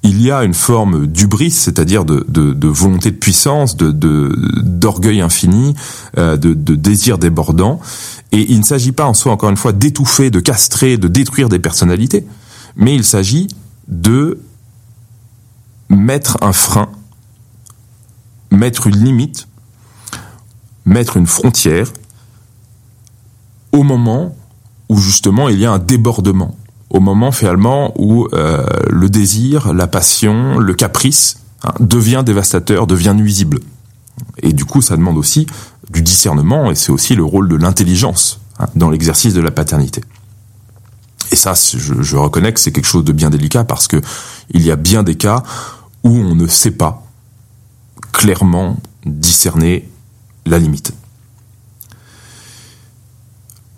[0.02, 3.92] il y a une forme d'ubris, c'est-à-dire de, de, de, volonté de puissance, de
[4.62, 5.74] d'orgueil infini,
[6.16, 7.80] euh, de, de désir débordant.
[8.32, 11.48] Et il ne s'agit pas en soi, encore une fois, d'étouffer, de castrer, de détruire
[11.48, 12.26] des personnalités,
[12.76, 13.48] mais il s'agit
[13.88, 14.40] de
[15.88, 16.88] mettre un frein,
[18.50, 19.48] mettre une limite
[20.86, 21.92] mettre une frontière
[23.72, 24.34] au moment
[24.88, 26.56] où justement il y a un débordement,
[26.90, 33.14] au moment finalement où euh, le désir, la passion, le caprice hein, devient dévastateur, devient
[33.14, 33.58] nuisible.
[34.42, 35.46] Et du coup, ça demande aussi
[35.90, 40.00] du discernement, et c'est aussi le rôle de l'intelligence hein, dans l'exercice de la paternité.
[41.32, 44.00] Et ça, je, je reconnais que c'est quelque chose de bien délicat parce que
[44.50, 45.42] il y a bien des cas
[46.04, 47.02] où on ne sait pas
[48.12, 49.88] clairement discerner
[50.46, 50.92] la limite.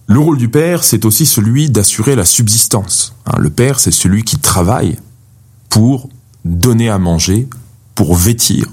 [0.06, 3.14] Le rôle du père, c'est aussi celui d'assurer la subsistance.
[3.26, 4.98] Hein, le père, c'est celui qui travaille
[5.68, 6.08] pour
[6.46, 7.46] donner à manger,
[7.94, 8.66] pour vêtir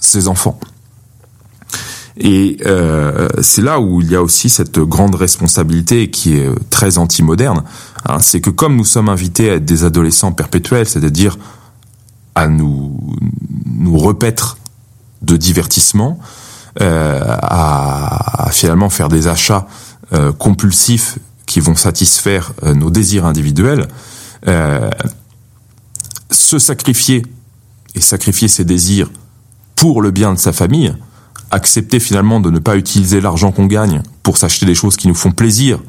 [0.00, 0.58] ses enfants.
[2.16, 6.96] Et euh, c'est là où il y a aussi cette grande responsabilité qui est très
[6.96, 7.64] anti-moderne.
[8.06, 11.36] Hein, c'est que comme nous sommes invités à être des adolescents perpétuels, c'est-à-dire
[12.34, 12.98] à nous,
[13.66, 14.56] nous repaître
[15.22, 16.18] de divertissement,
[16.80, 19.68] euh, à, finalement faire des achats
[20.12, 23.86] euh, compulsifs qui vont satisfaire euh, nos désirs individuels,
[26.30, 27.22] se sacrifier
[27.94, 29.10] et sacrifier ses désirs
[29.76, 30.94] pour le bien de sa famille,
[31.50, 35.14] accepter finalement de ne pas utiliser l'argent qu'on gagne pour s'acheter des choses qui nous
[35.14, 35.80] font plaisir,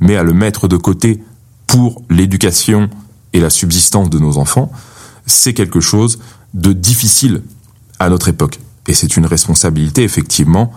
[0.00, 1.24] mais à le mettre de côté
[1.66, 2.88] pour l'éducation
[3.32, 4.70] et la subsistance de nos enfants,
[5.26, 6.20] c'est quelque chose
[6.52, 7.42] de difficile
[7.98, 8.60] à notre époque.
[8.86, 10.72] Et c'est une responsabilité effectivement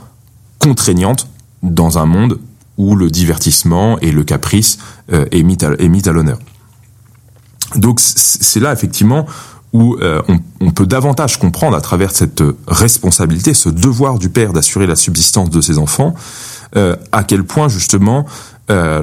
[0.59, 1.27] contraignante
[1.63, 2.39] dans un monde
[2.77, 4.77] où le divertissement et le caprice
[5.11, 6.39] euh, est mis à, l'honneur.
[7.75, 9.25] Donc c'est là effectivement
[9.73, 10.21] où euh,
[10.61, 15.49] on, peut davantage comprendre à travers cette responsabilité, ce devoir du père d'assurer la subsistance
[15.49, 16.15] de ses enfants,
[16.75, 18.25] euh, à quel point justement
[18.69, 19.01] le,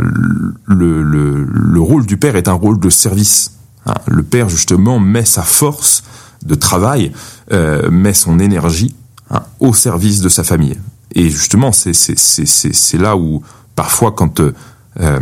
[0.66, 3.52] le, rôle du père est un rôle de service.
[3.86, 6.02] Hein, le père justement met sa force
[6.44, 7.12] de travail
[7.52, 8.94] euh, met son énergie
[9.30, 10.78] hein, au service de sa famille.
[11.14, 13.42] Et justement, c'est là où
[13.76, 15.20] parfois, quand euh,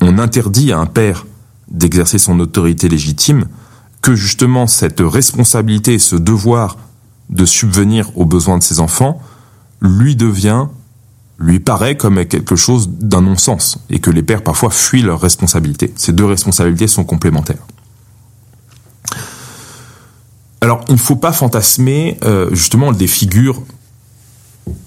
[0.00, 1.26] on interdit à un père
[1.68, 3.46] d'exercer son autorité légitime,
[4.02, 6.76] que justement cette responsabilité, ce devoir
[7.30, 9.20] de subvenir aux besoins de ses enfants,
[9.80, 10.66] lui devient,
[11.38, 15.92] lui paraît comme quelque chose d'un non-sens, et que les pères parfois fuient leurs responsabilités.
[15.96, 17.66] Ces deux responsabilités sont complémentaires.
[20.62, 23.62] Alors, il ne faut pas fantasmer euh, justement des figures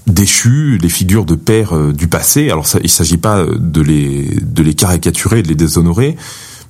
[0.07, 2.49] déchues, des figures de pères euh, du passé.
[2.49, 6.15] Alors, il ne s'agit pas de les, de les caricaturer, de les déshonorer,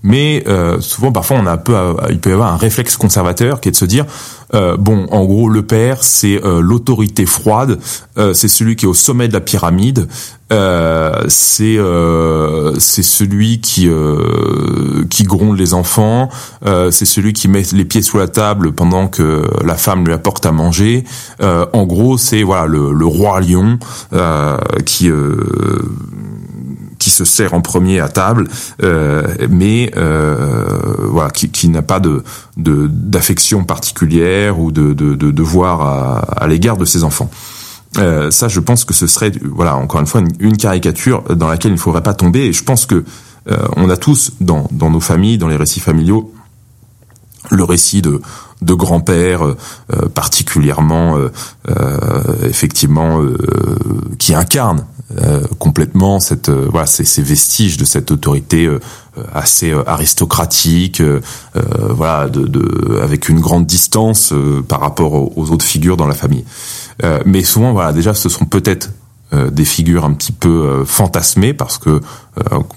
[0.06, 1.76] mais euh, souvent, parfois, on a un peu,
[2.12, 4.06] il peut y avoir un réflexe conservateur qui est de se dire
[4.54, 7.80] euh, bon, en gros, le père, c'est euh, l'autorité froide,
[8.18, 10.08] euh, c'est celui qui est au sommet de la pyramide,
[11.28, 11.80] c'est
[12.78, 13.90] c'est celui qui
[15.10, 16.30] qui gronde les enfants,
[16.64, 20.46] c'est celui qui met les pieds sous la table pendant que la femme lui apporte
[20.46, 21.04] à manger.
[21.42, 23.80] en gros, c'est voilà le, le roi lion
[24.86, 25.10] qui
[27.00, 28.48] qui se sert en premier à table,
[28.84, 30.66] euh, mais euh,
[31.10, 32.24] voilà, qui, n'a pas de
[32.58, 35.82] d'affection particulière ou de, de, de devoir
[36.38, 37.30] à, l'égard de ses enfants.
[37.98, 41.72] Euh, ça, je pense que ce serait, voilà, encore une fois, une, caricature dans laquelle
[41.72, 42.46] il ne faudrait pas tomber.
[42.46, 43.04] Et je pense que
[43.76, 46.34] on a tous dans, dans nos familles, dans les récits familiaux,
[47.52, 48.20] le récit de,
[48.62, 49.56] de grands-pères euh,
[50.14, 51.30] particulièrement euh,
[52.44, 53.22] effectivement
[54.18, 54.86] qui incarnent
[55.22, 58.80] euh, complètement cette euh, voilà ces, ces, vestiges de cette autorité euh,
[59.36, 61.02] assez aristocratique
[61.90, 64.34] voilà de, de, avec une grande distance
[64.68, 66.44] par rapport aux, autres figures dans la famille.
[67.26, 68.92] Mais souvent voilà déjà ce sont peut-être
[69.32, 72.02] des figures un petit peu fantasmées parce que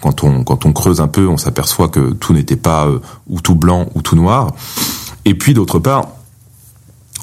[0.01, 2.89] quand on quand on creuse un peu on s'aperçoit que tout n'était pas
[3.29, 4.53] ou tout blanc ou tout noir
[5.25, 6.09] et puis d'autre part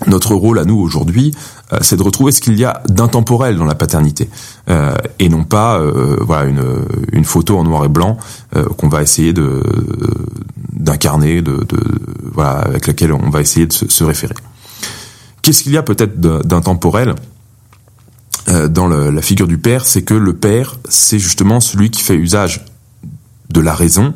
[0.08, 1.34] notre rôle à nous aujourd'hui,
[1.72, 4.30] euh, c'est de retrouver ce qu'il y a d'intemporel dans la paternité
[4.70, 6.64] euh, et non pas euh, voilà une,
[7.12, 8.18] une photo en noir et blanc
[8.78, 9.64] qu'on va essayer de
[10.74, 11.66] d'incarner, de,
[12.34, 14.36] voilà avec laquelle on va essayer de se, référer.
[15.42, 17.16] Qu'est-ce qu'il y a peut-être d'intemporel
[18.70, 19.86] dans la figure du père?
[19.86, 22.66] C'est que le père, c'est justement celui qui fait usage
[23.50, 24.14] de la raison,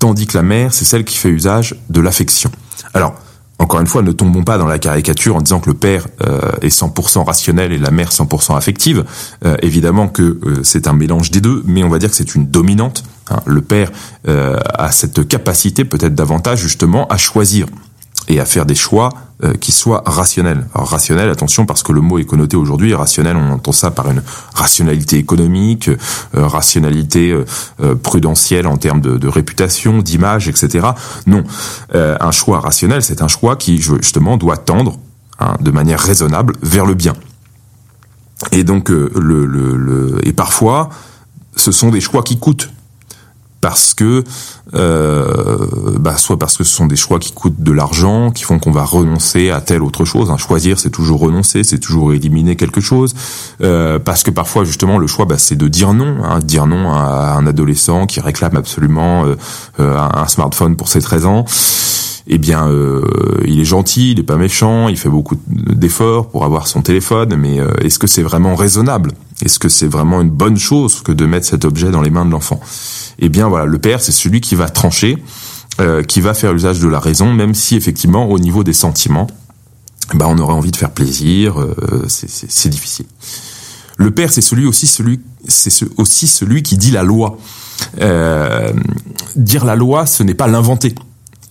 [0.00, 2.50] tandis que la mère, c'est celle qui fait usage de l'affection.
[2.94, 3.14] Alors,
[3.60, 6.50] encore une fois, ne tombons pas dans la caricature en disant que le père euh,
[6.62, 9.04] est 100% rationnel et la mère 100% affective.
[9.44, 12.34] Euh, évidemment que euh, c'est un mélange des deux, mais on va dire que c'est
[12.34, 13.04] une dominante.
[13.30, 13.40] Hein.
[13.44, 13.92] Le père
[14.26, 17.66] a cette capacité peut-être davantage justement à choisir
[18.30, 19.10] et à faire des choix
[19.42, 20.66] euh, qui soient rationnels.
[20.72, 22.94] Alors rationnel, attention, parce que le mot est connoté aujourd'hui.
[22.94, 24.22] Rationnel, on entend ça par une
[24.54, 30.88] rationalité économique, euh, rationalité euh, prudentielle en termes de, de réputation, d'image, etc.
[31.26, 31.42] Non,
[31.92, 34.98] un choix rationnel, c'est un choix qui justement doit tendre
[35.40, 37.14] hein, de manière raisonnable vers le bien.
[38.52, 40.90] Et donc, le, le, le, et parfois,
[41.56, 42.70] ce sont des choix qui coûtent
[43.60, 44.24] parce que
[44.74, 45.66] euh,
[45.98, 48.70] bah, soit parce que ce sont des choix qui coûtent de l'argent, qui font qu'on
[48.70, 50.30] va renoncer à telle autre chose.
[50.30, 50.36] Hein.
[50.36, 53.14] Choisir, c'est toujours renoncer, c'est toujours éliminer quelque chose.
[53.62, 56.90] Euh, parce que parfois, justement, le choix, bah, c'est de dire non, hein, dire non
[56.92, 59.24] à un adolescent qui réclame absolument
[59.78, 61.44] euh, un smartphone pour ses 13 ans.
[62.32, 62.68] Eh bien,
[63.44, 67.34] il est gentil, il est pas méchant, il fait beaucoup d'efforts pour avoir son téléphone,
[67.34, 69.10] mais est-ce que c'est vraiment raisonnable?
[69.44, 72.24] Est-ce que c'est vraiment une bonne chose que de mettre cet objet dans les mains
[72.24, 72.60] de l'enfant?
[73.18, 75.18] Eh bien voilà, le père, c'est celui qui va trancher,
[75.80, 79.28] euh, qui va faire usage de la raison, même si effectivement, au niveau des sentiments,
[80.14, 83.06] bah, on aurait envie de faire plaisir, euh, c'est difficile.
[83.96, 87.38] Le père, c'est celui aussi celui, c'est celui qui dit la loi.
[88.00, 88.72] Euh,
[89.36, 90.94] dire la loi, ce n'est pas l'inventer.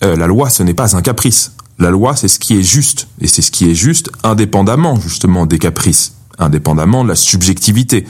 [0.02, 1.52] la loi, ce n'est pas un caprice.
[1.78, 5.46] La loi, c'est ce qui est juste, et c'est ce qui est juste indépendamment justement
[5.46, 8.04] des caprices, indépendamment de la subjectivité.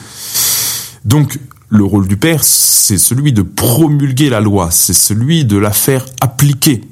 [1.04, 5.70] Donc, le rôle du père, c'est celui de promulguer la loi, c'est celui de la
[5.70, 6.82] faire appliquer.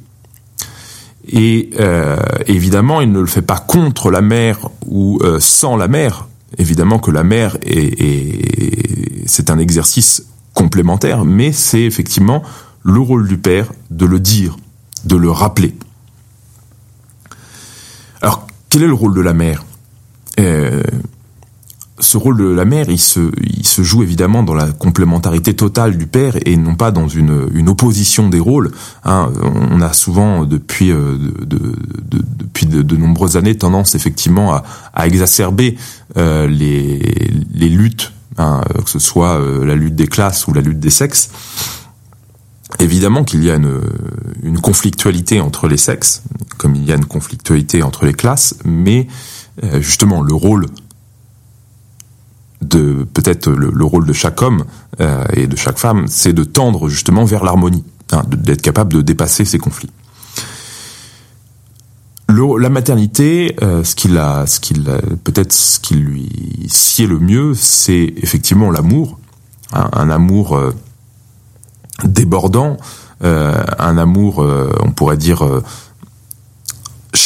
[1.30, 2.16] Et euh,
[2.46, 6.28] évidemment, il ne le fait pas contre la mère ou euh, sans la mère.
[6.56, 10.24] Évidemment que la mère est, c'est un exercice
[10.54, 12.42] complémentaire, mais c'est effectivement
[12.82, 14.56] le rôle du père de le dire,
[15.04, 15.74] de le rappeler.
[18.22, 19.64] Alors, quel est le rôle de la mère?
[20.40, 20.82] Euh,
[22.00, 25.96] ce rôle de la mère, il se, il se joue évidemment dans la complémentarité totale
[25.96, 28.72] du père et non pas dans une, une opposition des rôles.
[29.04, 29.30] Hein.
[29.70, 35.06] On a souvent depuis euh, de, de, depuis de, nombreuses années tendance effectivement à, à
[35.06, 35.76] exacerber
[36.16, 40.60] euh, les, les luttes, hein, que ce soit euh, la lutte des classes ou la
[40.60, 41.30] lutte des sexes.
[42.80, 43.80] Évidemment qu'il y a une,
[44.42, 46.22] une conflictualité entre les sexes,
[46.58, 49.08] comme il y a une conflictualité entre les classes, mais
[49.80, 50.66] justement le rôle
[52.62, 54.64] de peut-être le, rôle de chaque homme
[55.00, 59.00] euh, et de chaque femme, c'est de tendre justement vers l'harmonie, hein, d'être capable de
[59.00, 59.90] dépasser ces conflits.
[62.28, 64.84] Le, la maternité, euh, ce qu'il a, ce qu'il
[65.24, 69.18] peut-être ce qui lui sied le mieux, c'est effectivement l'amour,
[69.72, 70.74] hein, un amour euh,
[72.04, 72.76] débordant,
[73.20, 74.46] un amour,
[74.84, 75.42] on pourrait dire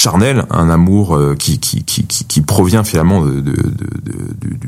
[0.02, 4.58] charnel, un amour euh, qui, qui, qui, qui, provient finalement de, de, du,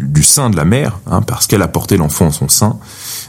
[0.00, 2.78] du, sein de la mère, hein, parce qu'elle a porté l'enfant en son sein,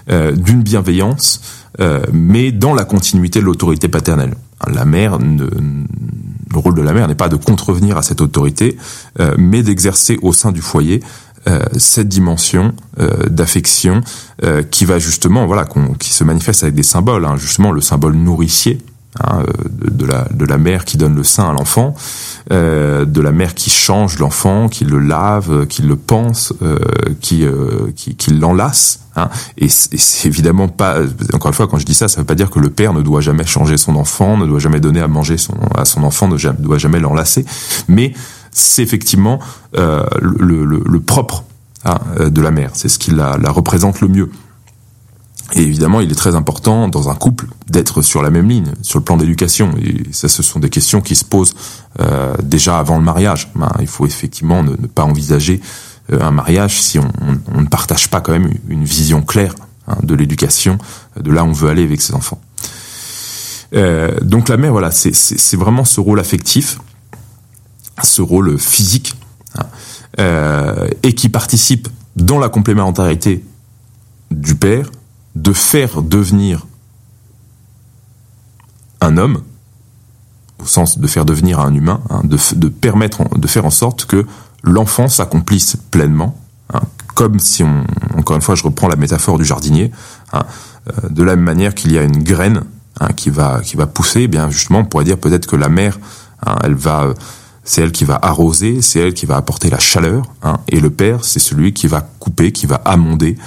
[0.09, 1.41] euh, d'une bienveillance,
[1.81, 4.35] euh, mais dans la continuité de l'autorité paternelle.
[4.73, 8.77] La mère, ne, le rôle de la mère n'est pas de contrevenir à cette autorité,
[9.37, 11.01] mais d'exercer au sein du foyer
[11.75, 12.73] cette dimension
[13.29, 13.99] d'affection
[14.71, 15.67] qui va justement, voilà,
[15.99, 18.79] qui se manifeste avec des symboles, hein, justement le symbole nourricier
[19.21, 19.82] Hein, de,
[20.31, 21.95] de la mère qui donne le sein à l'enfant,
[22.51, 26.77] euh, de la mère qui change l'enfant, qui le lave, qui le pense, euh,
[27.21, 29.01] qui, euh, qui, l'enlace.
[29.15, 29.29] Hein.
[29.57, 30.97] Et c'est évidemment pas,
[31.33, 33.01] encore une fois, quand je dis ça, ça veut pas dire que le père ne
[33.01, 35.35] doit jamais changer son enfant, ne doit jamais donner à manger
[35.75, 37.45] à son enfant, ne doit jamais l'enlacer.
[37.87, 38.13] Mais
[38.51, 39.39] c'est effectivement
[39.77, 41.43] euh, le, propre
[41.85, 42.71] hein, de la mère.
[42.73, 44.29] C'est ce qui la représente le mieux.
[45.55, 48.97] Et évidemment, il est très important dans un couple d'être sur la même ligne, sur
[48.97, 49.71] le plan d'éducation.
[49.81, 51.53] Et ça, ce sont des questions qui se posent
[51.99, 53.51] euh, déjà avant le mariage.
[53.55, 55.61] Ben, il faut effectivement ne, pas envisager
[56.11, 57.11] euh, un mariage si on,
[57.55, 59.53] ne partage pas quand même une vision claire
[59.87, 60.79] hein, de l'éducation,
[61.19, 62.41] de là où on veut aller avec ses enfants.
[63.75, 66.79] Euh, donc la mère, voilà, c'est vraiment ce rôle affectif,
[68.01, 69.15] ce rôle physique,
[69.55, 69.65] hein,
[71.03, 73.43] et qui participe dans la complémentarité
[74.31, 74.89] du père
[75.35, 76.65] de faire devenir
[79.01, 79.41] un homme,
[80.59, 84.25] au sens de faire devenir un humain, hein, de, permettre, de faire en sorte que
[84.63, 86.39] l'enfant s'accomplisse pleinement,
[86.73, 86.81] hein,
[87.15, 87.83] comme si on,
[88.17, 89.91] encore une fois, je reprends la métaphore du jardinier,
[90.31, 90.43] hein,
[90.87, 92.63] euh, de la même manière qu'il y a une graine
[93.17, 93.59] qui va
[93.91, 95.99] pousser, eh bien justement, on pourrait dire peut-être que la mère,
[96.63, 97.13] elle va
[97.63, 100.89] c'est elle qui va arroser, c'est elle qui va apporter la chaleur, hein, et le
[100.89, 103.37] père, c'est celui qui va couper, qui va amender,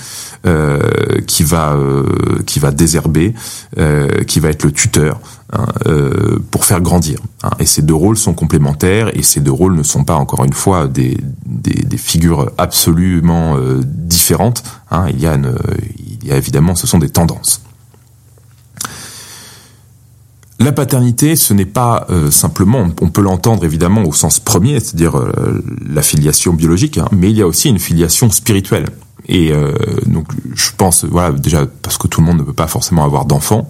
[0.46, 3.34] euh, qui va euh, qui va désherber,
[3.78, 5.20] euh, qui va être le tuteur
[5.52, 7.18] hein, euh, pour faire grandir.
[7.42, 7.50] Hein.
[7.58, 10.52] Et ces deux rôles sont complémentaires, et ces deux rôles ne sont pas encore une
[10.52, 14.62] fois des des, des figures absolument euh, différentes.
[14.90, 15.06] Hein.
[15.10, 15.54] Il y a une,
[16.22, 17.60] il y a évidemment, ce sont des tendances.
[20.58, 25.18] La paternité, ce n'est pas euh, simplement, on peut l'entendre évidemment au sens premier, c'est-à-dire
[25.18, 28.86] euh, la filiation biologique, hein, mais il y a aussi une filiation spirituelle.
[29.28, 29.72] Et euh,
[30.06, 33.26] donc, je pense, voilà, déjà parce que tout le monde ne peut pas forcément avoir
[33.26, 33.68] d'enfants,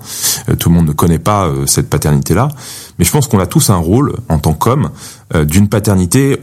[0.61, 2.49] tout le monde ne connaît pas cette paternité-là,
[2.99, 4.91] mais je pense qu'on a tous un rôle en tant qu'homme
[5.45, 6.39] d'une paternité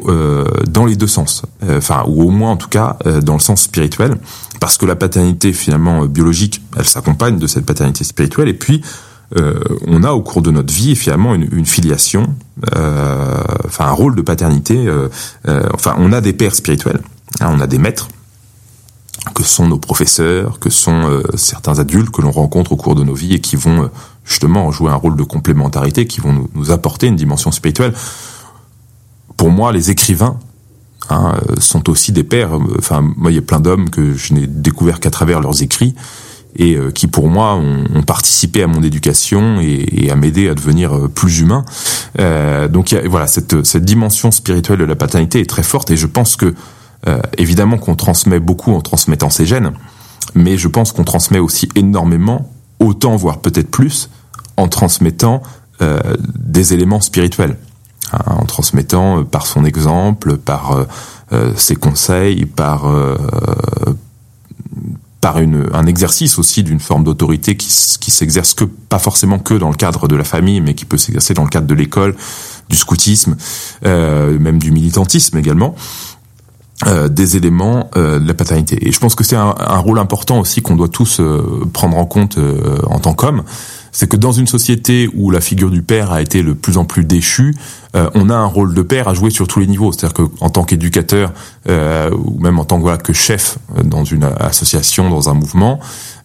[0.67, 4.15] dans les deux sens, enfin, ou au moins en tout cas dans le sens spirituel,
[4.59, 8.81] parce que la paternité finalement biologique, elle s'accompagne de cette paternité spirituelle, et puis
[9.37, 12.35] euh, on a au cours de notre vie finalement une, une filiation,
[12.75, 14.85] euh, enfin un rôle de paternité.
[14.87, 15.09] Euh,
[15.73, 17.01] enfin, on a des pères spirituels,
[17.39, 18.09] hein, on a des maîtres
[19.33, 23.13] que sont nos professeurs, que sont certains adultes que l'on rencontre au cours de nos
[23.13, 23.89] vies et qui vont
[24.25, 27.93] justement jouer un rôle de complémentarité, qui vont nous, apporter une dimension spirituelle.
[29.37, 30.39] Pour moi, les écrivains
[31.09, 32.51] hein, sont aussi des pères.
[32.77, 35.95] Enfin, moi, il y a plein d'hommes que je n'ai découvert qu'à travers leurs écrits
[36.55, 40.95] et euh, qui pour moi ont, participé à mon éducation et, à m'aider à devenir
[40.95, 41.63] euh, plus humain.
[42.19, 46.07] Euh, donc voilà, cette, cette dimension spirituelle de la paternité est très forte et je
[46.07, 46.53] pense que
[47.37, 49.73] évidemment qu'on transmet beaucoup en transmettant ses gènes,
[50.35, 52.49] mais je pense qu'on transmet aussi énormément,
[52.79, 54.09] autant voire peut-être plus,
[54.55, 55.43] en transmettant
[55.81, 57.57] des éléments spirituels,
[58.13, 60.85] hein, en transmettant par son exemple, par
[61.57, 62.85] ses conseils, par
[65.23, 68.57] par un exercice aussi d'une forme d'autorité qui, qui s'exerce
[68.89, 71.49] pas forcément que dans le cadre de la famille, mais qui peut s'exercer dans le
[71.49, 72.13] cadre de l'école,
[72.67, 73.37] du scoutisme,
[73.85, 75.75] euh, même du militantisme également.
[76.87, 78.85] Euh, des éléments euh, de la paternité.
[78.85, 81.21] Et je pense que c'est un, un, rôle important aussi qu'on doit tous
[81.71, 82.37] prendre en compte
[82.87, 83.43] en tant qu'hommes,
[83.93, 86.83] c'est que dans une société où la figure du père a été de plus en
[86.83, 87.55] plus déchue,
[87.95, 89.91] euh, on a un rôle de père à jouer sur tous les niveaux.
[89.91, 91.31] C'est-à-dire qu'en tant qu'éducateur
[91.69, 95.79] euh, ou même en tant que, chef dans une association, dans un mouvement,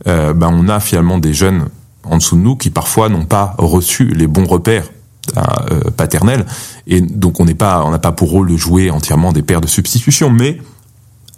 [0.06, 1.66] euh, ben on a finalement des jeunes
[2.04, 4.88] en dessous de nous qui parfois n'ont pas reçu les bons repères
[5.36, 6.46] euh, paternels
[6.86, 9.60] et donc on n'est pas on n'a pas pour rôle de jouer entièrement des pères
[9.60, 10.58] de substitution, mais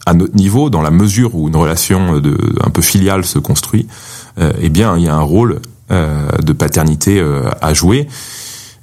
[0.07, 2.23] à notre niveau, dans la mesure où une relation
[2.65, 3.87] un peu filiale se construit,
[4.39, 5.61] euh, eh bien, il y a un rôle euh,
[5.91, 8.09] de paternité euh, à jouer.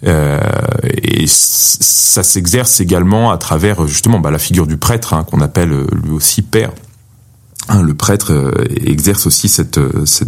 [0.06, 0.40] Euh,
[0.84, 5.72] et ça s'exerce également à travers justement bah, la figure du prêtre hein, qu'on appelle
[6.04, 6.72] lui aussi père.
[7.70, 8.54] Hein, le prêtre
[8.86, 9.80] exerce aussi cette,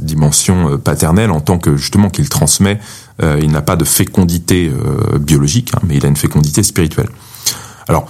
[0.04, 2.80] dimension paternelle en tant que justement qu'il transmet.
[3.22, 4.70] il n'a pas de fécondité
[5.22, 7.10] biologique, hein, mais il a une fécondité spirituelle.
[7.88, 8.08] Alors,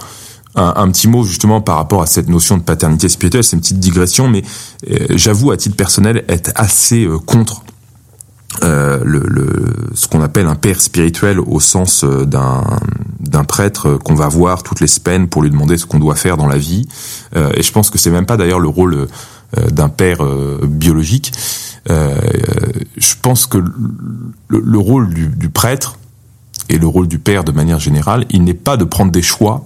[0.56, 3.60] un, un, petit mot justement par rapport à cette notion de paternité spirituelle, c'est une
[3.60, 4.42] petite digression, mais
[5.10, 7.62] j'avoue à titre personnel être assez contre
[8.62, 12.64] euh, le, le, ce qu'on appelle un père spirituel au sens euh, d'un
[13.20, 16.36] d'un prêtre qu'on va voir toutes les semaines pour lui demander ce qu'on doit faire
[16.36, 16.88] dans la vie.
[17.36, 20.18] Euh, et je pense que c'est même pas d'ailleurs le rôle euh, d'un père
[20.62, 21.32] biologique.
[21.88, 23.72] je pense que le,
[24.48, 25.96] le rôle du, du, prêtre
[26.68, 29.64] et le rôle du père de manière générale, il n'est pas de prendre des choix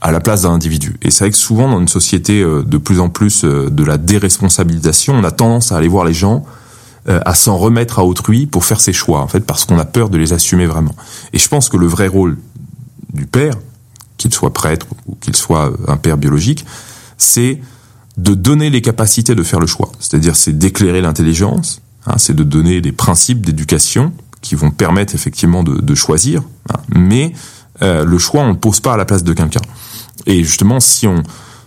[0.00, 0.96] à la place d'un individu.
[1.02, 5.14] Et c'est vrai que souvent dans une société de plus en plus de la déresponsabilisation,
[5.14, 6.61] on a tendance à aller voir les gens euh,
[7.06, 10.08] à s'en remettre à autrui pour faire ses choix, en fait, parce qu'on a peur
[10.08, 10.94] de les assumer vraiment.
[11.32, 12.38] Et je pense que le vrai rôle
[13.12, 13.54] du père,
[14.18, 16.64] qu'il soit prêtre ou qu'il soit un père biologique,
[17.18, 17.60] c'est
[18.16, 19.90] de donner les capacités de faire le choix.
[19.98, 25.62] C'est-à-dire, c'est d'éclairer l'intelligence, hein, c'est de donner des principes d'éducation qui vont permettre effectivement
[25.62, 27.32] de, de choisir, hein, mais
[27.82, 29.60] euh, le choix, on ne pose pas à la place de quelqu'un.
[30.26, 31.22] Et justement, si on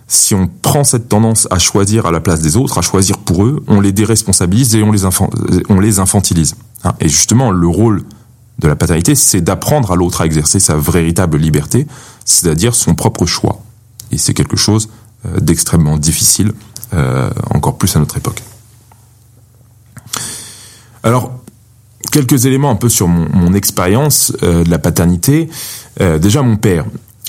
[0.08, 3.44] si on prend cette tendance à choisir à la place des autres, à choisir pour
[3.44, 6.56] eux, on les déresponsabilise et on les, infantilise.
[6.84, 6.94] Hein.
[7.00, 8.04] Et justement, le rôle
[8.58, 11.86] de la paternité, c'est d'apprendre à l'autre à exercer sa véritable liberté,
[12.24, 13.60] c'est-à-dire son propre choix.
[14.12, 14.88] Et c'est quelque chose
[15.26, 16.52] euh, d'extrêmement difficile,
[16.94, 18.42] euh, encore plus à notre époque.
[21.02, 21.32] Alors,
[22.12, 25.48] quelques éléments un peu sur mon, expérience euh, de la paternité.
[25.98, 26.84] Déjà, mon père.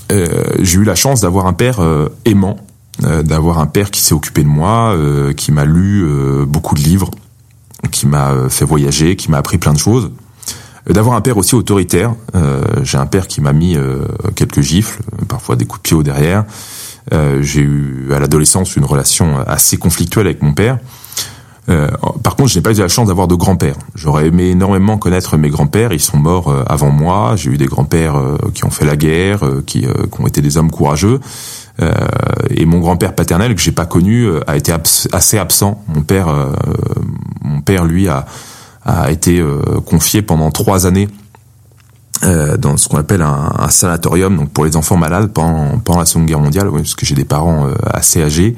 [0.10, 1.80] J'ai eu la chance d'avoir un père
[2.26, 2.58] aimant,
[3.00, 6.80] d'avoir un père qui s'est occupé de moi, euh, qui m'a lu euh, beaucoup de
[6.80, 7.12] livres,
[7.92, 10.12] qui m'a fait voyager, qui m'a appris plein de choses.
[10.90, 12.16] D'avoir un père aussi autoritaire.
[12.82, 13.76] J'ai un père qui m'a mis
[14.36, 16.46] quelques gifles, parfois des coups de pied au derrière.
[17.42, 20.80] J'ai eu à l'adolescence une relation assez conflictuelle avec mon père.
[21.70, 21.90] Euh,
[22.24, 23.76] par contre, je n'ai pas eu la chance d'avoir de grands-pères.
[23.96, 25.92] J'aurais aimé énormément connaître mes grands-pères.
[25.92, 27.36] Ils sont morts euh, avant moi.
[27.36, 30.58] J'ai eu des grands-pères euh, qui ont fait la guerre, qui, qui, ont été des
[30.58, 31.20] hommes courageux.
[32.50, 34.74] Et mon grand-père paternel que j'ai pas connu a été
[35.12, 35.84] assez absent.
[35.88, 36.28] Mon père,
[37.42, 38.26] mon père lui a,
[38.84, 39.44] a été
[39.86, 41.08] confié pendant trois années
[42.24, 46.06] dans ce qu'on appelle un, un, sanatorium, donc pour les enfants malades pendant, pendant la
[46.06, 48.56] Seconde Guerre mondiale, parce que j'ai des parents assez âgés.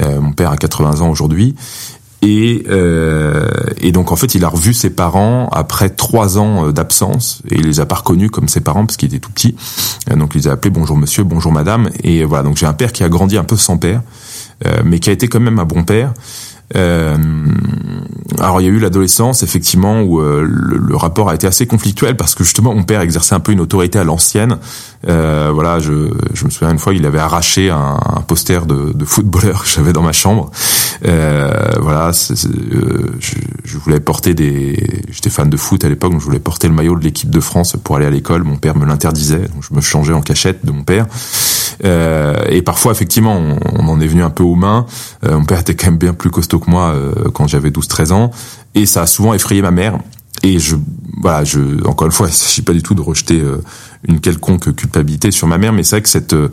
[0.00, 1.56] mon père a 80 ans aujourd'hui,
[2.22, 3.48] et, euh,
[3.78, 7.56] et, donc en fait, il a revu ses parents après trois ans euh, d'absence et
[7.56, 9.54] il les a pas reconnus comme ses parents parce qu'il était tout petit.
[10.10, 11.90] Euh, donc il les a appelés bonjour monsieur, bonjour madame.
[12.02, 14.02] Et voilà, donc j'ai un père qui a grandi un peu sans père,
[14.66, 16.14] euh, mais qui a été quand même un bon père.
[16.74, 17.16] Euh,
[18.40, 22.16] alors il y a eu l'adolescence effectivement où euh, le, rapport a été assez conflictuel
[22.16, 24.58] parce que justement mon père exerçait un peu une autorité à l'ancienne.
[25.08, 28.92] Euh, voilà, je, je, me souviens une fois il avait arraché un, un poster de,
[28.92, 30.50] de footballeur que j'avais dans ma chambre.
[31.04, 31.50] Euh,
[31.80, 36.26] voilà, euh, je, je, voulais porter des, j'étais fan de foot à l'époque, donc je
[36.26, 38.42] voulais porter le maillot de l'équipe de France pour aller à l'école.
[38.44, 41.06] Mon père me l'interdisait, donc je me changeais en cachette de mon père.
[41.84, 44.86] Euh, et parfois, effectivement, on, on, en est venu un peu aux mains.
[45.22, 46.94] mon père était quand même bien plus costaud que moi
[47.34, 48.30] quand j'avais 12-13 ans.
[48.74, 49.98] Et ça a souvent effrayé ma mère.
[50.42, 50.76] Et je,
[51.20, 53.62] voilà, je, encore une fois, il s'agit pas du tout de rejeter euh,
[54.06, 56.48] une quelconque culpabilité sur ma mère, mais c'est vrai que cette euh,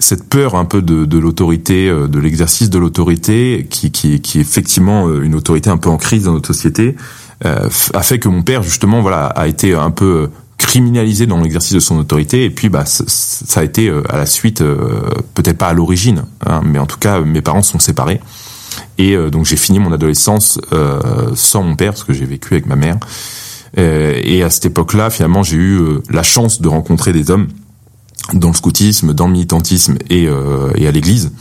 [0.00, 4.40] cette peur un peu de, l'autorité, euh, de l'exercice de l'autorité, qui, qui, qui est
[4.40, 6.96] effectivement une autorité un peu en crise dans notre société,
[7.42, 11.80] a fait que mon père justement voilà a été un peu criminalisé dans l'exercice de
[11.80, 12.44] son autorité.
[12.44, 14.62] Et puis bah ça a été à la suite
[15.34, 18.20] peut-être pas à l'origine hein, mais en tout cas mes parents sont séparés
[18.98, 22.54] et euh, donc j'ai fini mon adolescence euh, sans mon père parce que j'ai vécu
[22.54, 22.98] avec ma mère.
[23.78, 27.48] Euh, et à cette époque-là, finalement, j'ai eu la chance de rencontrer des hommes
[28.32, 30.28] dans le scoutisme, dans le militantisme et,
[30.76, 31.32] et à l'église.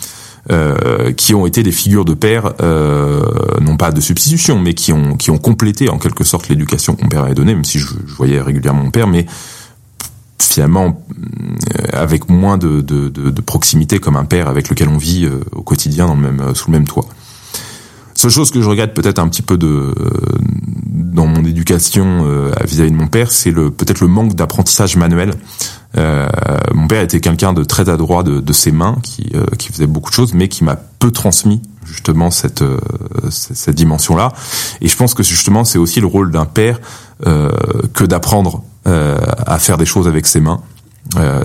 [0.52, 3.24] Euh, qui ont été des figures de père, euh,
[3.62, 7.04] non pas de substitution, mais qui ont qui ont complété en quelque sorte l'éducation que
[7.04, 9.26] mon père avait donnée, même si je, je, voyais régulièrement mon père, mais
[10.52, 11.04] finalement
[11.92, 12.82] avec moins de,
[13.42, 16.78] proximité comme un père avec lequel on vit au quotidien dans le même sous le
[16.78, 17.06] même toit.
[18.16, 19.94] Seule chose que je regrette peut-être un petit peu de euh,
[21.14, 25.34] dans mon éducation euh, vis-à-vis de mon père, c'est le peut-être le manque d'apprentissage manuel.
[25.98, 26.28] Euh,
[26.74, 30.10] mon père était quelqu'un de très adroit de, ses mains, qui, euh, qui faisait beaucoup
[30.10, 32.64] de choses, mais qui m'a peu transmis justement cette
[33.30, 34.34] cette dimension-là.
[34.82, 36.80] Et je pense que justement c'est aussi le rôle d'un père
[37.22, 40.62] que d'apprendre à faire des choses avec ses mains,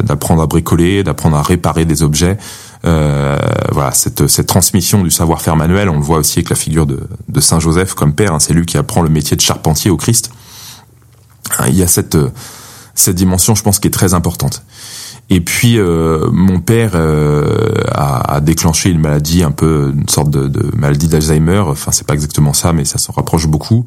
[0.02, 2.38] d'apprendre à bricoler, d'apprendre à réparer des objets.
[2.84, 3.36] Euh,
[3.72, 7.08] voilà, cette, cette transmission du savoir-faire manuel, on le voit aussi avec la figure de,
[7.28, 8.32] de Saint Joseph comme père.
[8.32, 10.30] Hein, c'est lui qui apprend le métier de charpentier au Christ.
[11.58, 12.16] Hein, il y a cette
[12.98, 14.62] cette dimension, je pense, qui est très importante.
[15.30, 20.30] Et puis euh, mon père euh, a, a, déclenché une maladie, un peu une sorte
[20.30, 21.58] de, de maladie d'Alzheimer.
[21.66, 23.84] Enfin, c'est pas exactement ça, mais ça s'en rapproche beaucoup.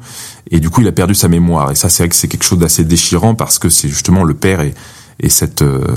[0.50, 1.72] Et du coup, il a perdu sa mémoire.
[1.72, 4.34] Et ça, c'est vrai que c'est quelque chose d'assez déchirant parce que c'est justement le
[4.34, 4.74] père est
[5.22, 5.96] et cette euh,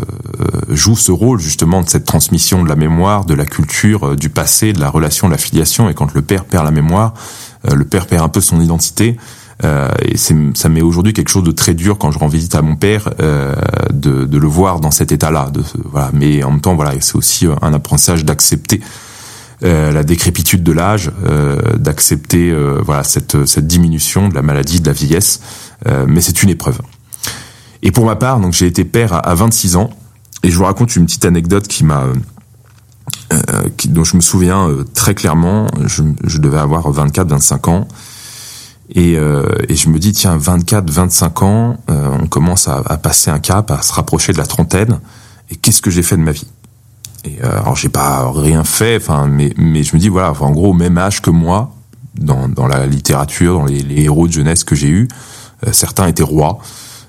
[0.69, 4.29] joue ce rôle justement de cette transmission de la mémoire, de la culture, euh, du
[4.29, 5.89] passé, de la relation, de la filiation.
[5.89, 7.13] Et quand le père perd la mémoire,
[7.67, 9.17] euh, le père perd un peu son identité.
[9.63, 12.75] Et ça met aujourd'hui quelque chose de très dur quand je rends visite à mon
[12.75, 15.51] père de, de, le voir dans cet état-là.
[15.85, 16.11] Voilà.
[16.13, 18.81] Mais en même temps, voilà, c'est aussi un apprentissage d'accepter
[19.61, 21.11] la décrépitude de l'âge,
[21.77, 22.53] d'accepter
[22.83, 25.39] voilà cette, cette diminution de la maladie, de la vieillesse.
[26.07, 26.79] mais c'est une épreuve.
[27.85, 29.91] Et pour ma part, donc j'ai été père à, 26 ans,
[30.41, 32.05] et je vous raconte une petite anecdote qui m'a,
[33.31, 33.37] euh,
[33.89, 35.67] dont je me souviens euh, très clairement.
[35.85, 37.87] Je, je devais avoir 24-25 ans.
[38.89, 42.97] Et, euh, et, je me dis, tiens, 24, 25 ans, euh, on commence à, à,
[42.97, 44.99] passer un cap, à se rapprocher de la trentaine.
[45.49, 46.47] Et qu'est-ce que j'ai fait de ma vie?
[47.23, 50.51] Et euh, alors, j'ai pas rien fait, enfin, mais, mais je me dis, voilà, en
[50.51, 51.73] gros, même âge que moi,
[52.15, 55.07] dans, dans la littérature, dans les, les héros de jeunesse que j'ai eus,
[55.71, 56.59] certains étaient rois,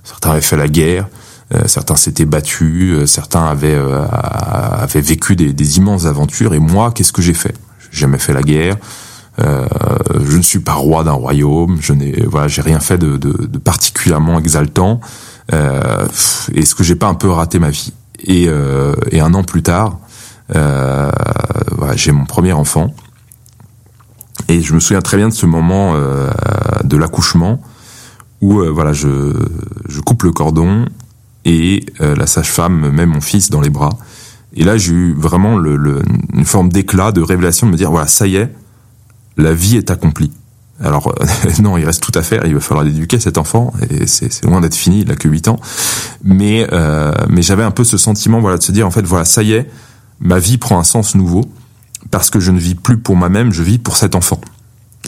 [0.02, 1.06] certains avaient fait la guerre,
[1.54, 6.54] euh, certains s'étaient battus, euh, certains avaient, euh, avaient vécu des, des, immenses aventures.
[6.54, 7.54] Et moi, qu'est-ce que j'ai fait?
[7.78, 8.76] J'ai jamais fait la guerre.
[9.38, 11.78] Je ne suis pas roi d'un royaume.
[11.80, 15.00] Je n'ai, voilà, j'ai rien fait de, de, de particulièrement exaltant.
[15.52, 18.48] Est-ce que j'ai pas un peu raté ma vie et,
[19.10, 19.98] et, un an plus tard,
[20.48, 22.94] voilà, j'ai mon premier enfant.
[24.48, 25.94] Et je me souviens très bien de ce moment
[26.84, 27.60] de l'accouchement
[28.40, 29.32] où euh, voilà, je,
[29.88, 30.86] je coupe le cordon
[31.44, 33.98] et euh, la sage-femme me met mon fils dans les bras.
[34.54, 37.90] Et là, j'ai eu vraiment le, le, une forme d'éclat, de révélation, de me dire
[37.90, 38.52] voilà, ça y est,
[39.36, 40.30] la vie est accomplie.
[40.80, 41.14] Alors
[41.60, 42.44] non, il reste tout à faire.
[42.46, 45.02] Il va falloir éduquer cet enfant et c'est loin d'être fini.
[45.02, 45.60] Il a que 8 ans.
[46.24, 49.24] Mais euh, mais j'avais un peu ce sentiment, voilà, de se dire en fait, voilà,
[49.24, 49.70] ça y est,
[50.20, 51.44] ma vie prend un sens nouveau
[52.10, 54.40] parce que je ne vis plus pour moi-même, je vis pour cet enfant.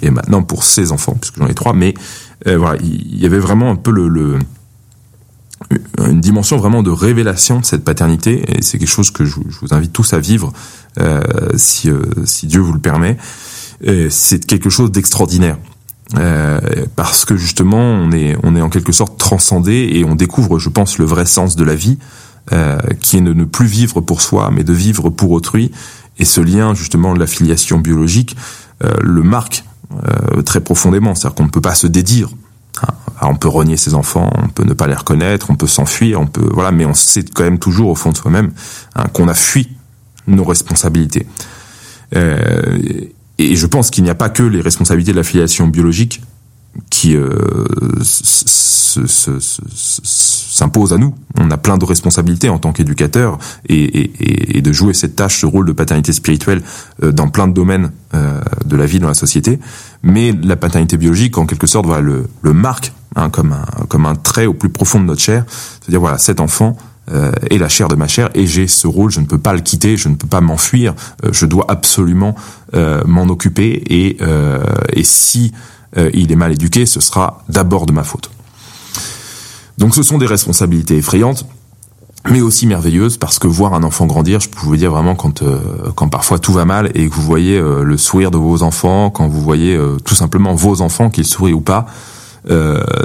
[0.03, 1.73] et maintenant pour ses enfants, puisque j'en ai trois.
[1.73, 1.95] Mais
[2.47, 4.39] voilà, il y avait vraiment un peu le, le
[6.07, 9.75] une dimension vraiment de révélation de cette paternité et c'est quelque chose que je, vous
[9.75, 10.53] invite tous à vivre
[10.99, 11.21] euh,
[11.57, 13.19] si, euh, si Dieu vous le permet.
[14.11, 15.57] C'est quelque chose d'extraordinaire.
[16.17, 16.59] Euh,
[16.97, 20.71] parce que justement on est on est en quelque sorte transcendé et on découvre je
[20.71, 21.99] pense le vrai sens de la vie
[22.51, 25.71] euh, qui est de ne plus vivre pour soi mais de vivre pour autrui
[26.19, 28.39] et ce lien justement de la filiation biologique
[28.85, 29.65] euh, le marque
[30.47, 32.31] très profondément c'est-à-dire qu'on ne peut pas se dédire
[33.21, 36.27] on peut renier ses enfants, on peut ne pas les reconnaître, on peut s'enfuir, on
[36.27, 38.53] peut voilà, mais on sait quand même toujours au fond de soi-même
[38.95, 39.77] hein, qu'on a fui
[40.27, 41.27] nos responsabilités.
[42.15, 42.79] Euh,
[43.39, 46.21] et je pense qu'il n'y a pas que les responsabilités de la filiation biologique
[46.91, 47.35] qui euh,
[50.53, 51.15] s'impose à nous.
[51.37, 55.67] On a plein de responsabilités en tant qu'éducateur et, de jouer cette tâche, ce rôle
[55.67, 56.63] de paternité spirituelle
[57.03, 59.59] euh, dans plein de domaines euh, de la vie dans la société.
[60.03, 64.15] Mais la paternité biologique, en quelque sorte, voilà, le, marque hein, comme, un, comme un
[64.15, 65.45] trait au plus profond de notre chair.
[65.49, 66.77] C'est-à-dire, voilà, cet enfant
[67.11, 69.53] euh, est la chair de ma chair et j'ai ce rôle, je ne peux pas
[69.53, 70.95] le quitter, je ne peux pas m'enfuir,
[71.31, 72.35] je dois absolument
[73.07, 74.19] m'en occuper et,
[74.93, 75.53] et si
[75.97, 78.31] il est mal éduqué, ce sera d'abord de ma faute.
[79.79, 81.47] Donc ce sont des responsabilités effrayantes,
[82.29, 85.43] mais aussi merveilleuses parce que voir un enfant grandir, je peux vous dire vraiment quand
[85.43, 85.59] euh,
[85.95, 89.11] quand parfois tout va mal et que vous voyez euh, le sourire de vos enfants,
[89.11, 91.87] quand vous voyez euh, tout simplement vos enfants qu'ils sourient ou pas,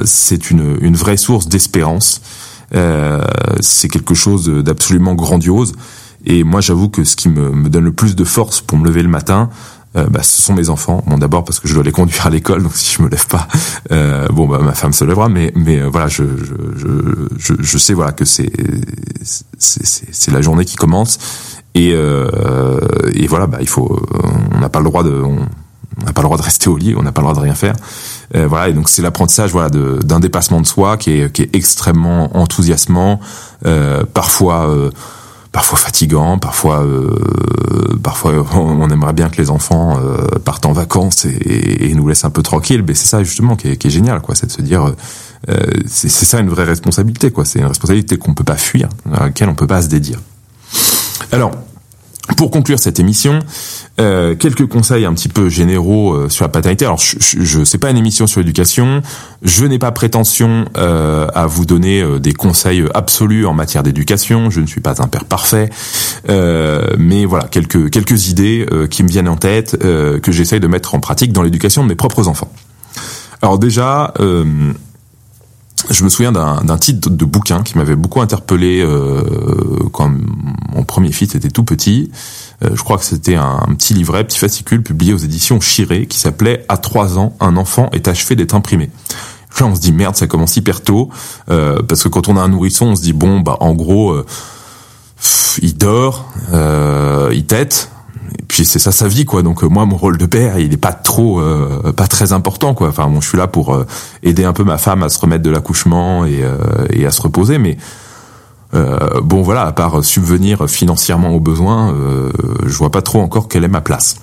[0.06, 2.22] c'est une une vraie source d'espérance.
[3.60, 5.74] C'est quelque chose d'absolument grandiose.
[6.26, 8.86] Et moi, j'avoue que ce qui me, me, donne le plus de force pour me
[8.86, 9.50] lever le matin,
[9.96, 11.04] euh, bah, ce sont mes enfants.
[11.06, 13.28] Bon, d'abord parce que je dois les conduire à l'école, donc si je me lève
[13.28, 13.48] pas,
[13.92, 16.24] euh, bon, bah, ma femme se lèvera, mais mais euh, voilà, je,
[16.76, 16.88] je
[17.38, 18.52] je, je sais voilà que c'est
[20.32, 21.20] la journée qui commence
[21.76, 22.80] et euh,
[23.14, 24.04] et voilà, bah il faut,
[24.56, 25.36] on n'a pas le droit de on,
[26.04, 27.56] n'a pas le droit de rester au lit, on n'a pas le droit de rien
[27.56, 27.76] faire.
[28.36, 31.56] Euh, voilà, et donc c'est l'apprentissage voilà d'un dépassement de soi qui est qui est
[31.56, 33.20] extrêmement enthousiasmant,
[33.66, 34.90] euh, parfois euh,
[35.54, 37.16] parfois fatigant, parfois euh,
[38.04, 42.26] parfois on aimerait bien que les enfants euh, partent en vacances et, et, nous laissent
[42.26, 44.52] un peu tranquilles, mais c'est ça justement qui est, qui est, génial, quoi, c'est de
[44.52, 44.94] se dire
[45.50, 45.56] euh,
[45.86, 49.48] c'est ça une vraie responsabilité, quoi, c'est une responsabilité qu'on peut pas fuir, à laquelle
[49.48, 50.16] on peut pas se dédier.
[51.32, 51.52] Alors
[52.38, 53.40] pour conclure cette émission,
[54.00, 56.86] euh, quelques conseils un petit peu généraux euh, sur la paternité.
[56.86, 59.02] Alors, je, je, sais pas une émission sur l'éducation.
[59.42, 64.50] Je n'ai pas prétention euh, à vous donner euh, des conseils absolus en matière d'éducation.
[64.50, 65.70] Je ne suis pas un père parfait,
[66.28, 71.00] mais voilà quelques quelques idées qui me viennent en tête que j'essaye de mettre en
[71.00, 72.52] pratique dans l'éducation de mes propres enfants.
[73.42, 74.14] Alors déjà
[75.90, 79.24] je me souviens d'un titre de bouquin qui m'avait beaucoup interpellé euh,
[79.92, 80.12] quand
[80.74, 82.12] mon premier fils était tout petit.
[82.64, 86.20] Euh, je crois que c'était un, petit livret, petit fascicule publié aux éditions Chiré qui
[86.20, 88.90] s'appelait À trois ans, un enfant est achevé d'être imprimé.
[89.60, 91.10] Là, on se dit merde, ça commence hyper tôt
[91.50, 94.16] euh, parce que quand on a un nourrisson, on se dit bon bah en gros
[95.62, 96.34] il dort,
[97.32, 97.90] il tète,
[98.40, 99.44] et puis c'est ça sa vie quoi.
[99.44, 102.74] Donc euh, moi mon rôle de père il est pas trop euh, pas très important
[102.74, 102.90] quoi.
[102.90, 103.86] Enfin bon je suis là pour euh,
[104.22, 106.44] aider un peu ma femme à se remettre de l'accouchement et,
[106.92, 107.58] et à se reposer.
[107.58, 107.78] Mais
[109.22, 111.96] bon voilà à part subvenir financièrement aux besoins
[112.66, 114.16] je vois pas trop encore quelle est ma place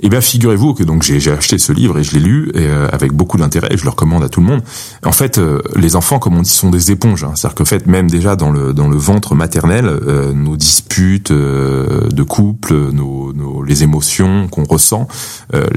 [0.00, 3.12] eh bien, figurez-vous que donc j'ai acheté ce livre et je l'ai lu euh, avec
[3.12, 3.68] beaucoup d'intérêt.
[3.76, 4.62] Je le recommande à tout le monde.
[5.04, 7.24] En fait, euh, les enfants, comme on dit, sont des éponges.
[7.24, 7.32] Hein.
[7.34, 12.22] C'est-à-dire que, fait, même déjà dans le dans le ventre maternel, euh, nos disputes de
[12.22, 15.08] couple, nos, nos les émotions qu'on ressent,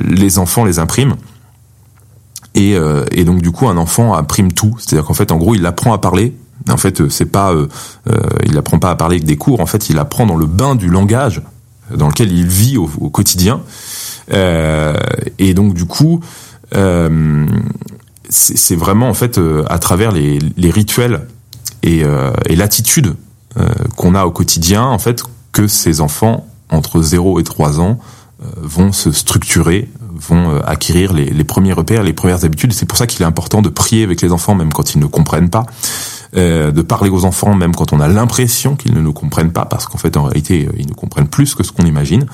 [0.01, 1.15] les enfants les impriment.
[2.55, 2.75] Et,
[3.11, 4.75] et donc du coup, un enfant imprime tout.
[4.79, 6.35] C'est-à-dire qu'en fait, en gros, il apprend à parler
[6.67, 7.67] en fait, c'est pas, euh,
[8.45, 9.61] il apprend pas à parler avec des cours.
[9.61, 11.41] En fait, il apprend dans le bain du langage
[11.95, 13.61] dans lequel il vit au, au quotidien.
[14.31, 14.93] Euh,
[15.37, 16.19] et donc du coup,
[16.75, 17.45] euh,
[18.29, 20.39] c'est vraiment en fait euh, à travers les,
[20.71, 21.21] rituels
[21.81, 22.03] et,
[22.45, 23.15] et l'attitude
[23.95, 27.99] qu'on a au quotidien, en fait, que ces enfants entre 0 et 3 ans
[28.57, 32.73] vont se structurer, vont acquérir les, les, premiers repères, les premières habitudes.
[32.73, 35.07] C'est pour ça qu'il est important de prier avec les enfants, même quand ils ne
[35.07, 35.65] comprennent pas,
[36.35, 39.65] euh, de parler aux enfants même quand on a l'impression qu'ils ne nous comprennent pas,
[39.65, 42.27] parce qu'en fait en réalité euh, ils nous comprennent plus que ce qu'on imagine,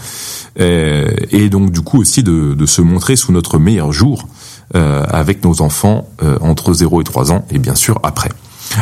[0.60, 4.28] euh, et donc du coup aussi de, se montrer sous notre meilleur jour
[4.74, 6.10] avec nos enfants
[6.41, 8.30] entre 0 et 3 ans, et bien sûr après.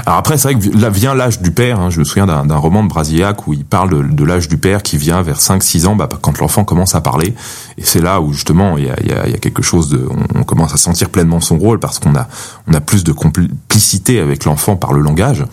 [0.05, 1.79] Alors après, c'est vrai que là vient l'âge du père.
[1.79, 1.89] Hein.
[1.89, 4.97] Je me souviens d'un roman de Brasillac où il parle de, l'âge du père qui
[4.97, 7.33] vient vers 5-6 ans, bah, quand l'enfant commence à parler.
[7.77, 10.07] Et c'est là où justement il y a, y, a, y a, quelque chose de,
[10.35, 12.27] on, commence à sentir pleinement son rôle parce qu'on a,
[12.67, 15.45] on a plus de complicité avec l'enfant par le langage.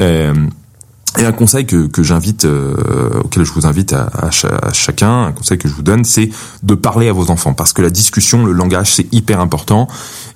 [0.00, 0.34] Euh,
[1.18, 5.32] Et un conseil que, que j'invite, euh, auquel je vous invite à, à, chacun, un
[5.32, 6.30] conseil que je vous donne, c'est
[6.62, 9.88] de parler à vos enfants, parce que la discussion, le langage, c'est hyper important.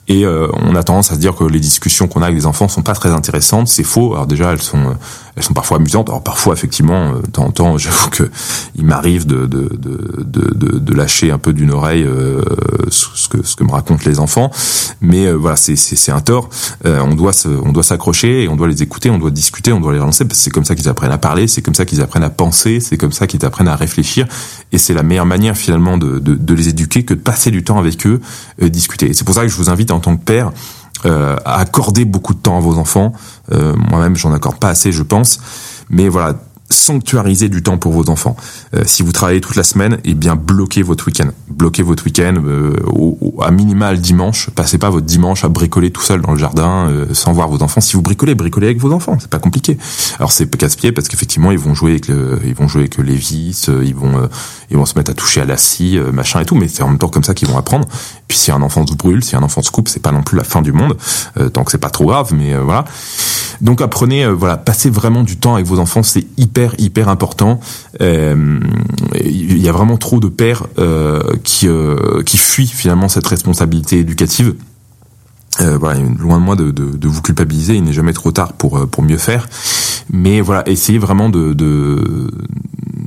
[0.08, 2.46] Et euh, on a tendance à se dire que les discussions qu'on a avec les
[2.46, 3.68] enfants sont pas très intéressantes.
[3.68, 4.14] C'est faux.
[4.14, 4.96] Alors déjà, elles sont,
[5.36, 6.08] elles sont parfois amusantes.
[6.08, 8.30] Alors parfois, effectivement, euh, de temps en temps, j'avoue que
[8.74, 12.42] il m'arrive de de, de, de, de, lâcher un peu d'une oreille euh,
[12.90, 14.50] ce que ce que me racontent les enfants.
[15.00, 16.48] Mais euh, voilà, c'est c'est un tort.
[16.84, 19.80] on doit se, on doit s'accrocher et on doit les écouter, on doit discuter, on
[19.80, 20.24] doit les relancer.
[20.24, 22.30] Parce que c'est comme ça qu'ils apprennent à parler, c'est comme ça qu'ils apprennent à
[22.30, 24.26] penser, c'est comme ça qu'ils apprennent à réfléchir.
[24.72, 27.78] Et c'est la meilleure manière finalement de, de, les éduquer que de passer du temps
[27.78, 28.20] avec eux,
[28.62, 29.10] discuter.
[29.10, 30.52] Et c'est pour ça que je vous invite en tant que père
[31.06, 33.12] euh, accorder beaucoup de temps à vos enfants.
[33.52, 35.40] Euh, moi-même, j'en accorde pas assez, je pense.
[35.88, 36.34] Mais voilà,
[36.70, 38.36] sanctuariser du temps pour vos enfants.
[38.74, 41.28] Euh, si vous travaillez toute la semaine, eh bien bloquez votre week-end.
[41.48, 44.50] Bloquez votre week-end euh, au, à minimal dimanche.
[44.50, 47.62] Passez pas votre dimanche à bricoler tout seul dans le jardin euh, sans voir vos
[47.62, 47.80] enfants.
[47.80, 49.16] Si vous bricolez, bricolez avec vos enfants.
[49.20, 49.78] C'est pas compliqué.
[50.18, 53.14] Alors c'est casse-pied parce qu'effectivement ils vont jouer avec le, ils vont jouer avec les
[53.14, 54.28] vis, ils vont
[54.70, 56.54] ils vont se mettre à toucher à la scie, machin et tout.
[56.54, 57.86] Mais c'est en même temps comme ça qu'ils vont apprendre.
[58.26, 60.36] Puis si un enfant se brûle, si un enfant se coupe, c'est pas non plus
[60.36, 60.96] la fin du monde.
[61.52, 62.84] tant que c'est pas trop grave, mais voilà.
[63.60, 66.02] Donc apprenez, voilà, passez vraiment du temps avec vos enfants.
[66.02, 67.60] C'est hyper hyper important.
[68.00, 68.60] Euh,
[69.14, 73.98] il y a vraiment trop de pères euh, qui euh, qui fuient finalement cette responsabilité
[73.98, 74.54] éducative.
[75.60, 77.74] loin de moi de, vous culpabiliser.
[77.74, 79.48] Il n'est jamais trop tard pour pour mieux faire.
[80.10, 81.54] Mais voilà, essayez vraiment de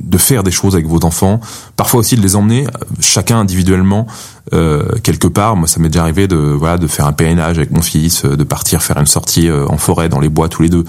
[0.10, 1.40] de faire des choses avec vos enfants,
[1.76, 2.66] parfois aussi de les emmener
[3.00, 4.08] chacun individuellement
[4.54, 5.56] euh, quelque part.
[5.56, 8.36] Moi, ça m'est déjà arrivé de voilà de faire un pèlerinage avec mon fils, euh,
[8.36, 10.84] de partir faire une sortie euh, en forêt dans les bois tous les deux,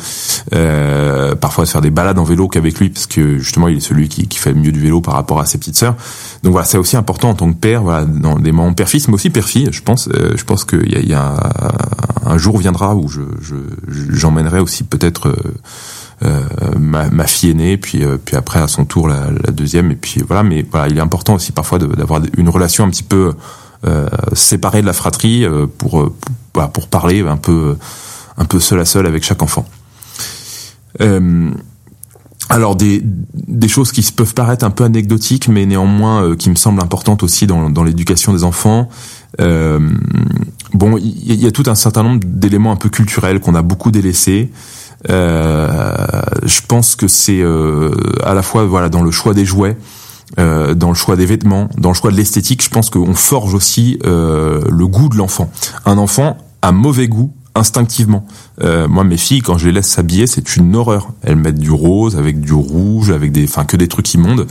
[0.54, 3.80] euh, parfois de faire des balades en vélo qu'avec lui parce que justement il est
[3.80, 5.96] celui qui, qui fait le mieux du vélo par rapport à ses petites sœurs.
[6.42, 9.14] Donc voilà, c'est aussi important en tant que père, voilà, dans des moments père-fils, mais
[9.14, 9.68] aussi père-fille.
[9.70, 11.34] Je pense, je pense qu'il y a, y a
[12.24, 13.20] un, jour viendra où je
[14.10, 15.36] j'emmènerai aussi peut-être euh,
[16.78, 19.96] ma, ma, fille aînée, puis euh, puis après à son tour la, la, deuxième, et
[19.96, 20.42] puis voilà.
[20.42, 23.32] Mais voilà, il est important aussi parfois d'avoir une relation un petit peu
[23.86, 25.46] euh, séparée de la fratrie
[25.78, 26.12] pour
[26.52, 27.76] pour, pour parler un peu
[28.36, 29.66] un peu seul à seul avec chaque enfant.
[32.48, 36.82] alors des, des choses qui peuvent paraître un peu anecdotiques, mais néanmoins qui me semblent
[36.82, 38.88] importantes aussi dans, dans l'éducation des enfants.
[39.40, 39.78] Euh,
[40.74, 43.90] bon, il y, a tout un certain nombre d'éléments un peu culturels qu'on a beaucoup
[43.90, 44.50] délaissés.
[45.08, 45.66] Euh,
[46.44, 47.90] je pense que c'est euh,
[48.22, 49.76] à la fois voilà dans le choix des jouets,
[50.38, 52.62] euh, dans le choix des vêtements, dans le choix de l'esthétique.
[52.62, 55.50] Je pense qu'on forge aussi le goût de l'enfant.
[55.86, 58.26] Un enfant a mauvais goût instinctivement.
[58.62, 61.10] Euh, moi, mes filles, quand je les laisse s'habiller, c'est une horreur.
[61.22, 64.46] Elles mettent du rose avec du rouge, avec des, enfin, que des trucs immondes.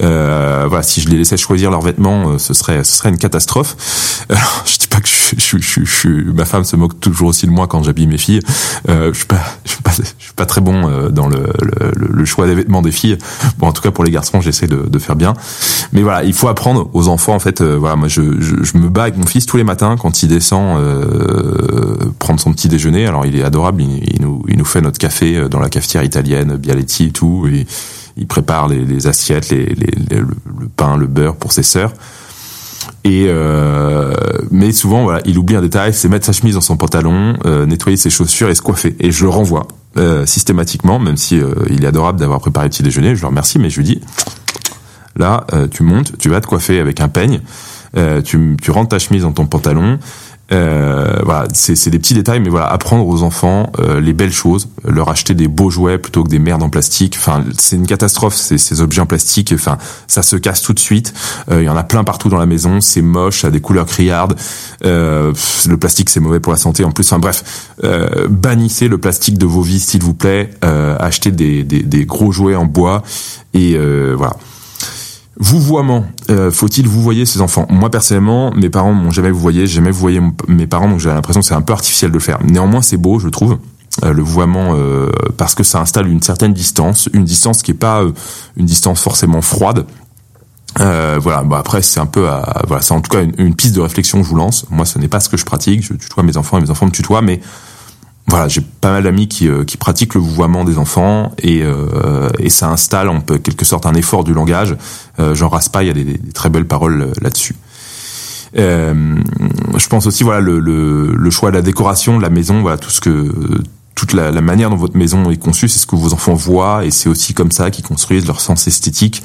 [0.00, 3.18] Euh, voilà, si je les laissais choisir leurs vêtements, euh, ce serait, ce serait une
[3.18, 4.24] catastrophe.
[4.28, 8.06] Alors, je je, je, je, ma femme se moque toujours aussi de moi quand j'habille
[8.06, 8.40] mes filles.
[8.88, 11.46] Euh, je suis pas, je suis pas, je suis pas très bon euh, dans le,
[11.62, 13.18] le, le, choix des vêtements des filles.
[13.58, 15.34] Bon, en tout cas pour les garçons, j'essaie de, de, faire bien.
[15.92, 17.34] Mais voilà, il faut apprendre aux enfants.
[17.34, 20.22] En fait, voilà, moi, je, je, me bats avec mon fils tous les matins quand
[20.22, 20.80] il descend
[22.18, 23.06] prendre son petit déjeuner.
[23.06, 26.02] Alors il est adorable, il, nous, il nous fait notre café euh, dans la cafetière
[26.02, 27.48] italienne, Bialetti et tout.
[28.16, 30.26] Il prépare les, les assiettes, les, les, le,
[30.76, 31.92] pain, le beurre pour ses sœurs.
[33.04, 34.14] Et euh,
[34.50, 37.66] mais souvent voilà, il oublie un détail, c'est mettre sa chemise dans son pantalon, euh,
[37.66, 38.96] nettoyer ses chaussures et se coiffer.
[39.00, 42.70] Et je le renvoie euh, systématiquement, même si euh, il est adorable d'avoir préparé le
[42.70, 43.14] petit déjeuner.
[43.14, 44.00] Je le remercie, mais je lui dis
[45.16, 47.40] là, tu montes, tu vas te coiffer avec un peigne,
[48.24, 50.00] tu, tu rentres ta chemise dans ton pantalon,
[50.52, 54.68] euh, voilà, c'est des petits détails, mais voilà, apprendre aux enfants euh, les belles choses,
[54.86, 57.16] leur acheter des beaux jouets plutôt que des merdes en plastique.
[57.18, 59.52] Enfin, c'est une catastrophe ces, objets en plastique.
[59.54, 61.14] Enfin, ça se casse tout de suite.
[61.50, 62.80] Euh, il y en a plein partout dans la maison.
[62.80, 64.36] C'est moche, ça a des couleurs criardes.
[64.82, 65.32] le
[65.78, 66.84] plastique, c'est mauvais pour la santé.
[66.84, 67.72] En plus, enfin bref,
[68.28, 70.50] bannissez le plastique de vos vies, s'il vous plaît.
[70.62, 73.02] achetez des, des, des, gros jouets en bois
[73.54, 73.78] et
[74.14, 74.36] voilà.
[75.36, 77.66] Vouvoiement, euh, faut-il vous voyez ces enfants?
[77.68, 81.08] Moi personnellement, mes parents m'ont jamais vous voyez, jamais vous voyez mes parents, donc j'ai
[81.08, 82.38] l'impression que c'est un peu artificiel de le faire.
[82.44, 83.58] Néanmoins, c'est beau, je trouve.
[84.04, 87.74] Euh, le vouvoiement euh, parce que ça installe une certaine distance, une distance qui est
[87.74, 88.02] pas
[88.56, 89.86] une distance forcément froide.
[90.78, 91.42] voilà.
[91.42, 92.28] Bon après c'est un peu,
[92.66, 94.66] voilà, c'est en tout cas une, une, piste de réflexion que je vous lance.
[94.70, 95.82] Moi, ce n'est pas ce que je pratique.
[95.82, 97.40] Je tutoie mes enfants et mes enfants me tutoient, mais
[98.26, 102.30] voilà, j'ai pas mal d'amis qui, euh, qui pratiquent le vouvoiement des enfants et, euh,
[102.38, 104.76] et ça installe en quelque sorte un effort du langage.
[105.20, 107.54] Euh, Jean Raspa, il y a des, des très belles paroles euh, là-dessus.
[108.56, 109.16] Euh,
[109.76, 112.78] je pense aussi voilà le, le, le, choix de la décoration de la maison, voilà
[112.78, 113.60] tout ce que
[113.96, 116.84] toute la, la manière dont votre maison est conçue, c'est ce que vos enfants voient
[116.84, 119.22] et c'est aussi comme ça qu'ils construisent leur sens esthétique.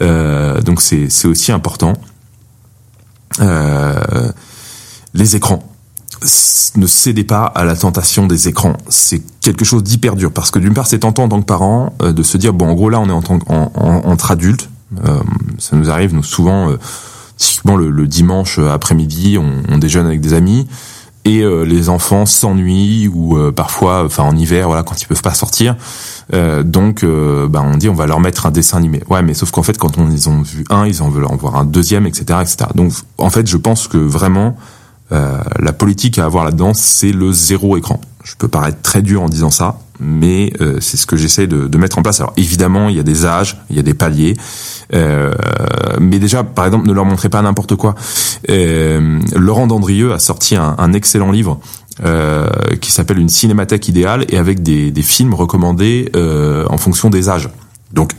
[0.00, 1.92] donc c'est c'est aussi important.
[5.14, 5.71] les écrans
[6.76, 8.76] ne cédez pas à la tentation des écrans.
[8.88, 11.94] C'est quelque chose d'hyper dur parce que d'une part, c'est tentant en tant que parent
[12.02, 13.38] euh, de se dire bon, en gros là, on est en tant
[13.74, 14.68] entre adultes.
[15.04, 15.20] Euh,
[15.58, 16.78] ça nous arrive nous souvent, euh,
[17.36, 20.66] typiquement le, dimanche après-midi, on, on, déjeune avec des amis
[21.24, 25.76] et les enfants s'ennuient ou parfois, enfin en hiver, voilà, quand ils peuvent pas sortir.
[26.64, 29.04] donc, bah, on dit on va leur mettre un dessin animé.
[29.08, 31.36] Ouais, mais sauf qu'en fait, quand on, ils ont vu un, ils en veulent en
[31.36, 32.70] voir un deuxième, etc., etc.
[32.74, 34.56] Donc, en fait, je pense que vraiment
[35.12, 38.00] euh, la politique à avoir là-dedans, c'est le zéro écran.
[38.24, 41.76] Je peux paraître très dur en disant ça, mais euh, c'est ce que j'essaie de,
[41.76, 42.20] mettre en place.
[42.20, 44.36] Alors évidemment, il y a des âges, il y a des paliers,
[44.94, 45.32] euh,
[46.00, 47.94] mais déjà, par exemple, ne leur montrez pas n'importe quoi.
[48.48, 51.60] Laurent Dandrieux a sorti un, excellent livre
[52.80, 57.48] qui s'appelle Une cinémathèque idéale et avec des, des films recommandés en fonction des âges.
[57.92, 58.12] Donc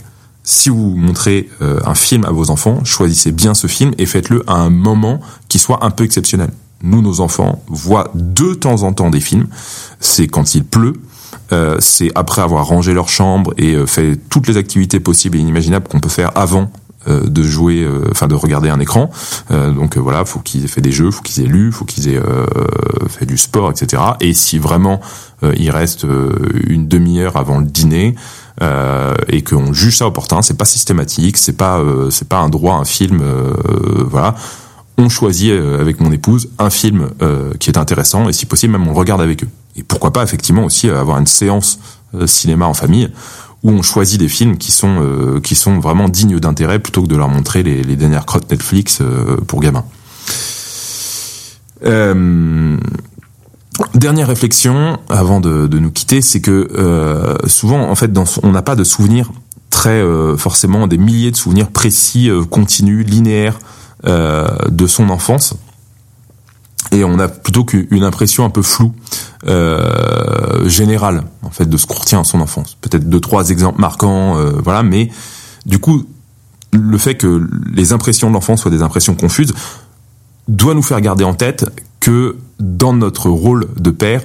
[0.44, 4.54] si vous montrez un film à vos enfants, choisissez bien ce film et faites-le à
[4.54, 6.50] un moment qui soit un peu exceptionnel
[6.84, 9.48] nous, nos enfants, voient de temps en temps des films.
[10.00, 10.94] C'est quand il pleut,
[11.52, 15.42] euh, c'est après avoir rangé leur chambre et euh, fait toutes les activités possibles et
[15.42, 16.72] inimaginables qu'on peut faire avant
[17.08, 19.10] euh, de jouer, enfin de regarder un écran.
[19.50, 22.22] donc voilà, faut qu'ils aient fait des jeux, faut qu'ils aient lu, faut qu'ils aient
[23.10, 24.02] fait du sport, etc.
[24.22, 25.02] Et si vraiment
[25.58, 26.06] il reste
[26.68, 28.16] une demi-heure avant le dîner,
[29.28, 32.86] et qu'on juge ça opportun, c'est pas systématique, c'est pas c'est pas un droit, un
[32.86, 33.22] film,
[34.10, 34.36] voilà
[34.98, 38.74] on choisit euh, avec mon épouse un film euh, qui est intéressant et si possible
[38.74, 39.50] même on le regarde avec eux.
[39.76, 41.80] Et pourquoi pas effectivement aussi euh, avoir une séance
[42.28, 43.10] cinéma en famille
[43.64, 47.16] où on choisit des films qui sont qui sont vraiment dignes d'intérêt plutôt que de
[47.16, 49.02] leur montrer les, dernières crottes Netflix
[49.48, 49.84] pour gamins.
[53.96, 58.76] dernière réflexion avant de, nous quitter, c'est que souvent en fait dans, on n'a pas
[58.76, 59.32] de souvenirs
[59.72, 60.04] très
[60.38, 65.56] forcément des milliers de souvenirs précis, continus, linéaires euh, de son enfance
[66.94, 68.94] et on a plutôt qu'une impression un peu floue
[69.48, 72.78] euh, générale en fait de ce qu'on retient à son enfance.
[72.82, 75.10] Peut-être deux trois exemples marquants, euh, voilà, mais
[75.66, 76.06] du coup
[76.72, 79.54] le fait que les impressions de l'enfant soient des impressions confuses
[80.48, 81.66] doit nous faire garder en tête
[82.00, 84.22] que dans notre rôle de père,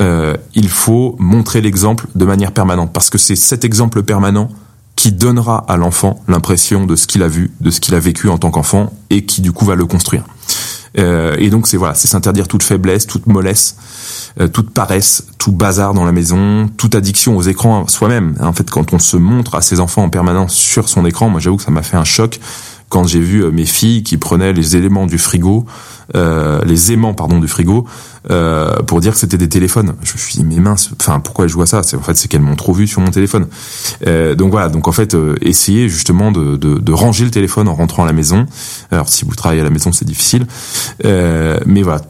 [0.00, 4.48] euh, il faut montrer l'exemple de manière permanente parce que c'est cet exemple permanent
[4.96, 8.28] qui donnera à l'enfant l'impression de ce qu'il a vu, de ce qu'il a vécu
[8.28, 10.24] en tant qu'enfant, et qui du coup va le construire.
[10.98, 13.76] Euh, et donc c'est voilà, c'est s'interdire toute faiblesse, toute mollesse,
[14.40, 18.34] euh, toute paresse, tout bazar dans la maison, toute addiction aux écrans soi-même.
[18.40, 21.40] En fait, quand on se montre à ses enfants en permanence sur son écran, moi
[21.40, 22.40] j'avoue que ça m'a fait un choc
[22.88, 25.66] quand j'ai vu euh, mes filles qui prenaient les éléments du frigo,
[26.14, 27.86] euh, les aimants pardon du frigo,
[28.30, 29.94] euh, pour dire que c'était des téléphones.
[30.02, 31.82] Je me suis dit mais mince, enfin pourquoi je vois ça?
[31.82, 33.46] C'est en fait c'est qu'elles m'ont trop vu sur mon téléphone.
[34.06, 37.68] Euh, donc voilà, donc en fait euh, essayez justement de, de, de, ranger le téléphone
[37.68, 38.46] en rentrant à la maison.
[38.90, 40.46] Alors si vous travaillez à la maison c'est difficile,
[41.04, 42.02] mais voilà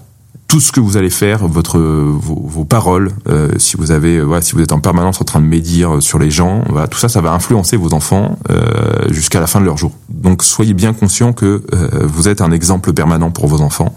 [0.49, 4.55] tout ce que vous allez faire, votre vos, paroles, euh, si vous avez voilà, si
[4.55, 7.21] vous êtes en permanence en train de médire sur les gens, voilà, tout ça, ça
[7.21, 9.93] va influencer vos enfants euh, jusqu'à la fin de leur jour.
[10.09, 13.95] Donc soyez bien conscient que euh, vous êtes un exemple permanent pour vos enfants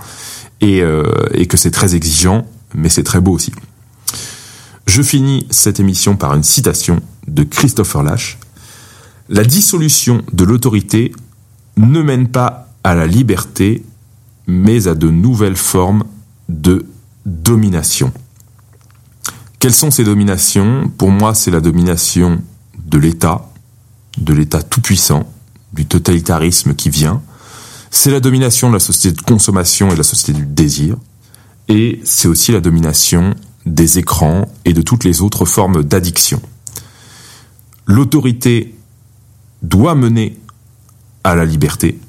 [0.61, 0.81] et,
[1.33, 2.45] et que c'est très exigeant,
[2.75, 3.53] mais c'est très beau aussi.
[4.87, 8.37] Je finis cette émission par une citation de Christopher Lash.
[9.29, 11.13] La dissolution de l'autorité
[11.77, 13.85] ne mène pas à la liberté,
[14.47, 16.03] mais à de nouvelles formes
[16.49, 16.85] de
[17.25, 18.11] domination.
[19.59, 20.91] Quelles sont ces dominations?
[20.97, 22.41] Pour moi, c'est la domination
[22.85, 23.49] de l'État,
[24.17, 25.31] de l'État tout-puissant,
[25.73, 27.21] du totalitarisme qui vient.
[27.91, 30.97] C'est la domination de la société de consommation et de la société du désir.
[31.67, 33.35] Et c'est aussi la domination
[33.65, 36.41] des écrans et de toutes les autres formes d'addiction.
[37.85, 38.75] L'autorité
[39.61, 40.39] doit mener
[41.23, 41.99] à la liberté,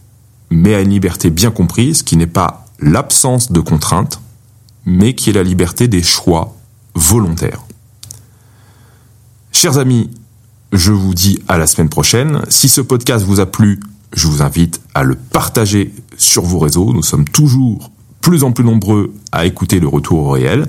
[0.51, 4.21] mais à une liberté bien comprise qui n'est pas l'absence de contraintes,
[4.85, 6.57] mais qui est la liberté des choix
[6.95, 7.63] volontaires.
[9.53, 10.11] Chers amis,
[10.73, 12.43] je vous dis à la semaine prochaine.
[12.49, 13.81] Si ce podcast vous a plu,
[14.13, 16.93] je vous invite à le partager sur vos réseaux.
[16.93, 20.69] Nous sommes toujours plus en plus nombreux à écouter le retour au réel.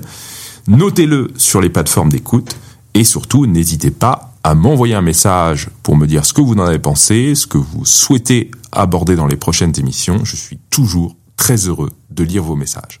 [0.68, 2.56] Notez-le sur les plateformes d'écoute
[2.94, 6.66] et surtout n'hésitez pas à m'envoyer un message pour me dire ce que vous en
[6.66, 10.24] avez pensé, ce que vous souhaitez aborder dans les prochaines émissions.
[10.24, 13.00] Je suis toujours très heureux de lire vos messages.